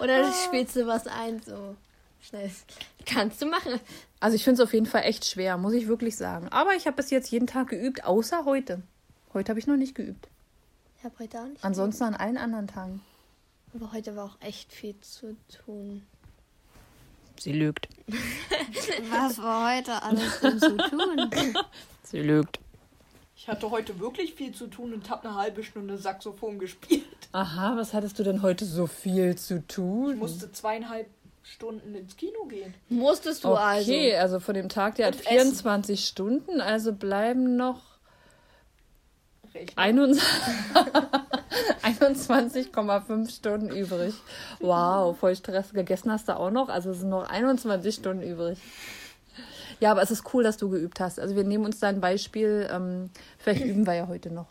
Oder 0.00 0.32
spielst 0.32 0.76
du 0.76 0.86
was 0.86 1.06
ein, 1.06 1.42
so 1.44 1.76
schnell. 2.22 2.50
Kannst 3.04 3.42
du 3.42 3.46
machen. 3.46 3.80
Also 4.20 4.36
ich 4.36 4.44
finde 4.44 4.62
es 4.62 4.66
auf 4.66 4.72
jeden 4.72 4.86
Fall 4.86 5.02
echt 5.02 5.26
schwer, 5.26 5.58
muss 5.58 5.74
ich 5.74 5.88
wirklich 5.88 6.16
sagen. 6.16 6.48
Aber 6.48 6.74
ich 6.74 6.86
habe 6.86 6.96
bis 6.96 7.10
jetzt 7.10 7.30
jeden 7.30 7.46
Tag 7.46 7.68
geübt, 7.68 8.04
außer 8.04 8.46
heute. 8.46 8.82
Heute 9.34 9.50
habe 9.50 9.58
ich 9.60 9.66
noch 9.66 9.76
nicht 9.76 9.94
geübt. 9.94 10.28
Ich 10.98 11.04
habe 11.04 11.14
heute 11.18 11.38
auch 11.38 11.46
nicht. 11.46 11.62
Ansonsten 11.62 12.04
an 12.04 12.14
allen 12.14 12.38
anderen 12.38 12.66
Tagen. 12.66 13.02
Aber 13.74 13.92
heute 13.92 14.14
war 14.16 14.26
auch 14.26 14.36
echt 14.40 14.72
viel 14.72 14.98
zu 15.00 15.36
tun. 15.64 16.02
Sie 17.40 17.52
lügt. 17.52 17.88
Was 19.10 19.38
war 19.38 19.76
heute 19.76 20.02
alles 20.02 20.40
denn 20.40 20.60
zu 20.60 20.76
tun? 20.76 21.30
Sie 22.04 22.20
lügt. 22.20 22.60
Ich 23.36 23.48
hatte 23.48 23.70
heute 23.70 23.98
wirklich 23.98 24.34
viel 24.34 24.54
zu 24.54 24.68
tun 24.68 24.94
und 24.94 25.10
habe 25.10 25.28
eine 25.28 25.36
halbe 25.36 25.64
Stunde 25.64 25.98
Saxophon 25.98 26.58
gespielt. 26.58 27.04
Aha, 27.32 27.76
was 27.76 27.92
hattest 27.92 28.18
du 28.18 28.22
denn 28.22 28.40
heute 28.42 28.64
so 28.64 28.86
viel 28.86 29.36
zu 29.36 29.66
tun? 29.66 30.12
Ich 30.12 30.18
musste 30.18 30.50
zweieinhalb 30.52 31.08
Stunden 31.42 31.94
ins 31.94 32.16
Kino 32.16 32.44
gehen. 32.48 32.72
Musstest 32.88 33.42
du 33.44 33.48
Okay, 33.48 34.14
also. 34.14 34.22
also 34.22 34.40
von 34.40 34.54
dem 34.54 34.68
Tag, 34.70 34.94
der 34.94 35.08
hat 35.08 35.16
Und 35.16 35.26
essen. 35.26 35.50
24 35.52 36.06
Stunden, 36.06 36.60
also 36.60 36.92
bleiben 36.94 37.56
noch 37.56 37.82
Rechnen. 39.52 39.76
21 39.76 40.22
21,5 42.00 43.30
Stunden 43.30 43.68
übrig. 43.70 44.14
Wow, 44.60 45.16
voll 45.18 45.36
Stress. 45.36 45.72
Gegessen 45.72 46.10
hast 46.10 46.28
du 46.28 46.36
auch 46.36 46.50
noch, 46.50 46.68
also 46.68 46.90
es 46.90 47.00
sind 47.00 47.10
noch 47.10 47.28
21 47.28 47.94
Stunden 47.94 48.22
übrig. 48.22 48.58
Ja, 49.80 49.90
aber 49.90 50.02
es 50.02 50.10
ist 50.10 50.32
cool, 50.32 50.42
dass 50.42 50.56
du 50.56 50.68
geübt 50.70 51.00
hast. 51.00 51.18
Also 51.20 51.36
wir 51.36 51.44
nehmen 51.44 51.64
uns 51.64 51.80
da 51.80 51.88
ein 51.88 52.00
Beispiel. 52.00 52.68
Ähm, 52.70 53.10
vielleicht 53.38 53.64
üben 53.64 53.86
wir 53.86 53.94
ja 53.94 54.08
heute 54.08 54.30
noch. 54.30 54.46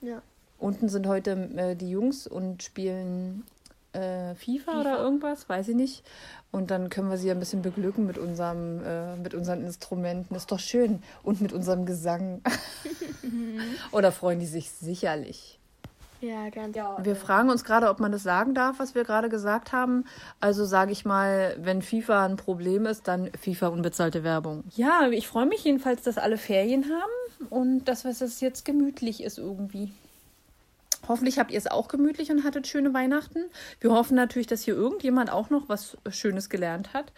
Ja. 0.00 0.20
Unten 0.58 0.88
sind 0.88 1.06
heute 1.06 1.32
äh, 1.56 1.76
die 1.76 1.90
Jungs 1.90 2.26
und 2.26 2.62
spielen 2.62 3.44
äh, 3.92 4.34
FIFA, 4.34 4.80
oder 4.80 4.98
irgendwas, 4.98 5.48
weiß 5.48 5.68
ich 5.68 5.76
nicht. 5.76 6.04
Und 6.50 6.70
dann 6.70 6.88
können 6.88 7.10
wir 7.10 7.18
sie 7.18 7.30
ein 7.30 7.38
bisschen 7.38 7.62
beglücken 7.62 8.06
mit 8.06 8.18
unserem, 8.18 8.84
äh, 8.84 9.16
mit 9.16 9.34
unseren 9.34 9.64
Instrumenten. 9.64 10.34
Ist 10.36 10.50
doch 10.52 10.60
schön. 10.60 11.02
Und 11.22 11.40
mit 11.40 11.52
unserem 11.52 11.86
Gesang. 11.86 12.42
oder 13.92 14.12
freuen 14.12 14.40
die 14.40 14.46
sich 14.46 14.70
sicherlich. 14.70 15.58
Ja, 16.22 16.50
ganz. 16.50 16.76
Ja, 16.76 16.96
Wir 17.04 17.12
äh, 17.12 17.16
fragen 17.16 17.50
uns 17.50 17.64
gerade, 17.64 17.88
ob 17.88 17.98
man 17.98 18.12
das 18.12 18.22
sagen 18.22 18.54
darf, 18.54 18.78
was 18.78 18.94
wir 18.94 19.02
gerade 19.02 19.28
gesagt 19.28 19.72
haben. 19.72 20.04
Also 20.38 20.64
sage 20.64 20.92
ich 20.92 21.04
mal, 21.04 21.56
wenn 21.58 21.82
FIFA 21.82 22.26
ein 22.26 22.36
Problem 22.36 22.86
ist, 22.86 23.08
dann 23.08 23.30
FIFA 23.32 23.68
unbezahlte 23.68 24.22
Werbung. 24.22 24.62
Ja, 24.70 25.08
ich 25.10 25.26
freue 25.26 25.46
mich 25.46 25.64
jedenfalls, 25.64 26.02
dass 26.02 26.18
alle 26.18 26.38
Ferien 26.38 26.84
haben 26.84 27.48
und 27.50 27.86
dass 27.86 28.04
es 28.04 28.40
jetzt 28.40 28.64
gemütlich 28.64 29.22
ist 29.22 29.38
irgendwie. 29.38 29.92
Hoffentlich 31.08 31.40
habt 31.40 31.50
ihr 31.50 31.58
es 31.58 31.66
auch 31.66 31.88
gemütlich 31.88 32.30
und 32.30 32.44
hattet 32.44 32.68
schöne 32.68 32.94
Weihnachten. 32.94 33.40
Wir 33.80 33.90
hoffen 33.90 34.14
natürlich, 34.14 34.46
dass 34.46 34.62
hier 34.62 34.74
irgendjemand 34.74 35.32
auch 35.32 35.50
noch 35.50 35.68
was 35.68 35.96
Schönes 36.10 36.48
gelernt 36.48 36.94
hat. 36.94 37.12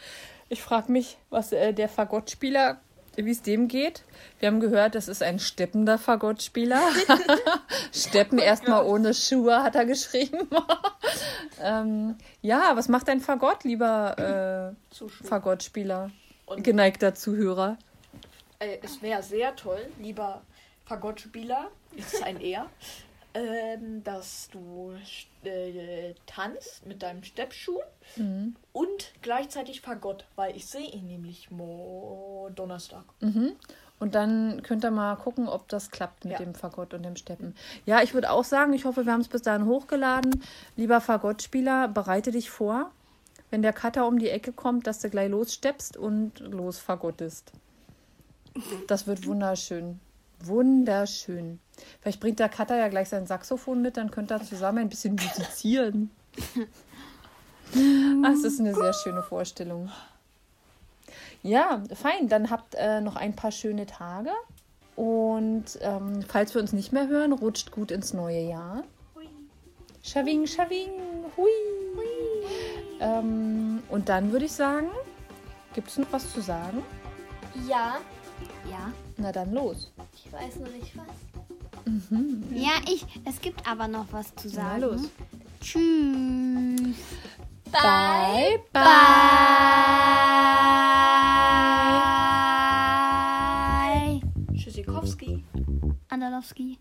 Ich 0.48 0.62
frage 0.62 0.90
mich, 0.90 1.18
was 1.28 1.52
äh, 1.52 1.74
der 1.74 1.90
Fagottspieler, 1.90 2.78
wie 3.16 3.30
es 3.30 3.42
dem 3.42 3.68
geht. 3.68 4.02
Wir 4.38 4.48
haben 4.48 4.60
gehört, 4.60 4.94
das 4.94 5.08
ist 5.08 5.22
ein 5.22 5.38
steppender 5.38 5.98
Fagottspieler. 5.98 6.80
Steppen 7.92 8.38
erstmal 8.38 8.84
ohne 8.84 9.14
Schuhe, 9.14 9.62
hat 9.62 9.74
er 9.74 9.84
geschrieben. 9.84 10.48
ähm, 11.60 12.16
ja, 12.42 12.76
was 12.76 12.88
macht 12.88 13.08
ein 13.08 13.20
Fagott, 13.20 13.64
lieber 13.64 14.74
äh. 14.92 15.26
Fagottspieler? 15.26 16.10
Geneigter 16.56 17.14
Zuhörer. 17.14 17.78
Äh, 18.58 18.78
es 18.82 19.02
wäre 19.02 19.22
sehr 19.22 19.56
toll, 19.56 19.80
lieber 19.98 20.42
Fagottspieler, 20.84 21.70
es 21.96 22.14
ist 22.14 22.22
ein 22.22 22.40
Er, 22.40 22.66
ähm, 23.34 24.02
dass 24.04 24.48
du 24.52 24.92
äh, 25.44 26.14
tanzt 26.26 26.86
mit 26.86 27.02
deinem 27.02 27.22
Steppschuh 27.24 27.80
Mhm. 28.16 28.54
und 28.72 29.12
gleichzeitig 29.22 29.80
Fagott, 29.80 30.24
weil 30.36 30.56
ich 30.56 30.66
sehe 30.66 30.86
ihn 30.90 31.06
nämlich 31.06 31.50
mo 31.50 32.50
Donnerstag. 32.54 33.04
Mhm. 33.20 33.52
Und 34.00 34.14
dann 34.14 34.62
könnt 34.62 34.84
ihr 34.84 34.90
mal 34.90 35.16
gucken, 35.16 35.48
ob 35.48 35.68
das 35.68 35.90
klappt 35.90 36.24
mit 36.24 36.34
Ja. 36.34 36.38
dem 36.38 36.54
Fagott 36.54 36.92
und 36.94 37.02
dem 37.04 37.16
Steppen. 37.16 37.54
Ja, 37.86 38.02
ich 38.02 38.12
würde 38.12 38.30
auch 38.30 38.44
sagen, 38.44 38.72
ich 38.72 38.84
hoffe, 38.84 39.06
wir 39.06 39.12
haben 39.12 39.20
es 39.20 39.28
bis 39.28 39.42
dahin 39.42 39.66
hochgeladen. 39.66 40.42
Lieber 40.76 41.00
Fagottspieler, 41.00 41.88
bereite 41.88 42.30
dich 42.32 42.50
vor, 42.50 42.90
wenn 43.50 43.62
der 43.62 43.72
Cutter 43.72 44.06
um 44.06 44.18
die 44.18 44.28
Ecke 44.28 44.52
kommt, 44.52 44.86
dass 44.86 44.98
du 45.00 45.08
gleich 45.10 45.30
lossteppst 45.30 45.96
und 45.96 46.40
los 46.40 46.78
fagottest. 46.78 47.52
Das 48.88 49.06
wird 49.06 49.26
wunderschön. 49.26 50.00
Wunderschön. 50.46 51.60
Vielleicht 52.00 52.20
bringt 52.20 52.38
der 52.38 52.48
Cutter 52.48 52.76
ja 52.76 52.88
gleich 52.88 53.08
sein 53.08 53.26
Saxophon 53.26 53.82
mit, 53.82 53.96
dann 53.96 54.10
könnt 54.10 54.30
ihr 54.30 54.42
zusammen 54.42 54.78
ein 54.78 54.88
bisschen 54.88 55.14
musizieren. 55.14 56.10
Ach, 58.24 58.30
das 58.30 58.44
ist 58.44 58.60
eine 58.60 58.74
sehr 58.74 58.92
schöne 58.92 59.22
Vorstellung. 59.22 59.90
Ja, 61.42 61.82
fein. 61.94 62.28
Dann 62.28 62.50
habt 62.50 62.74
äh, 62.74 63.00
noch 63.00 63.16
ein 63.16 63.34
paar 63.34 63.52
schöne 63.52 63.86
Tage. 63.86 64.30
Und 64.96 65.64
ähm, 65.80 66.22
falls 66.28 66.54
wir 66.54 66.60
uns 66.62 66.72
nicht 66.72 66.92
mehr 66.92 67.08
hören, 67.08 67.32
rutscht 67.32 67.72
gut 67.72 67.90
ins 67.90 68.14
neue 68.14 68.40
Jahr. 68.40 68.84
Schaving, 70.02 70.46
Schaving, 70.46 70.90
hui. 71.36 71.50
Ähm, 73.00 73.82
und 73.88 74.08
dann 74.08 74.32
würde 74.32 74.44
ich 74.44 74.52
sagen, 74.52 74.88
gibt 75.74 75.88
es 75.88 75.98
noch 75.98 76.06
was 76.12 76.32
zu 76.32 76.40
sagen? 76.40 76.82
Ja, 77.68 77.96
Ja. 78.70 78.92
Na 79.16 79.32
dann 79.32 79.52
los. 79.52 79.92
Ich 80.24 80.32
weiß 80.32 80.56
noch 80.56 80.70
nicht 80.72 80.96
was. 80.96 81.06
Ja, 82.50 82.72
ich. 82.90 83.04
Es 83.24 83.40
gibt 83.40 83.66
aber 83.68 83.88
noch 83.88 84.06
was 84.12 84.34
zu 84.36 84.48
Na 84.48 84.54
sagen. 84.54 84.80
los. 84.82 85.10
Tschüss. 85.60 86.96
Bye, 87.70 88.60
bye. 88.72 88.82
Bye. 93.34 94.56
Tschüssikowski. 94.56 95.44
Andalowski. 96.08 96.78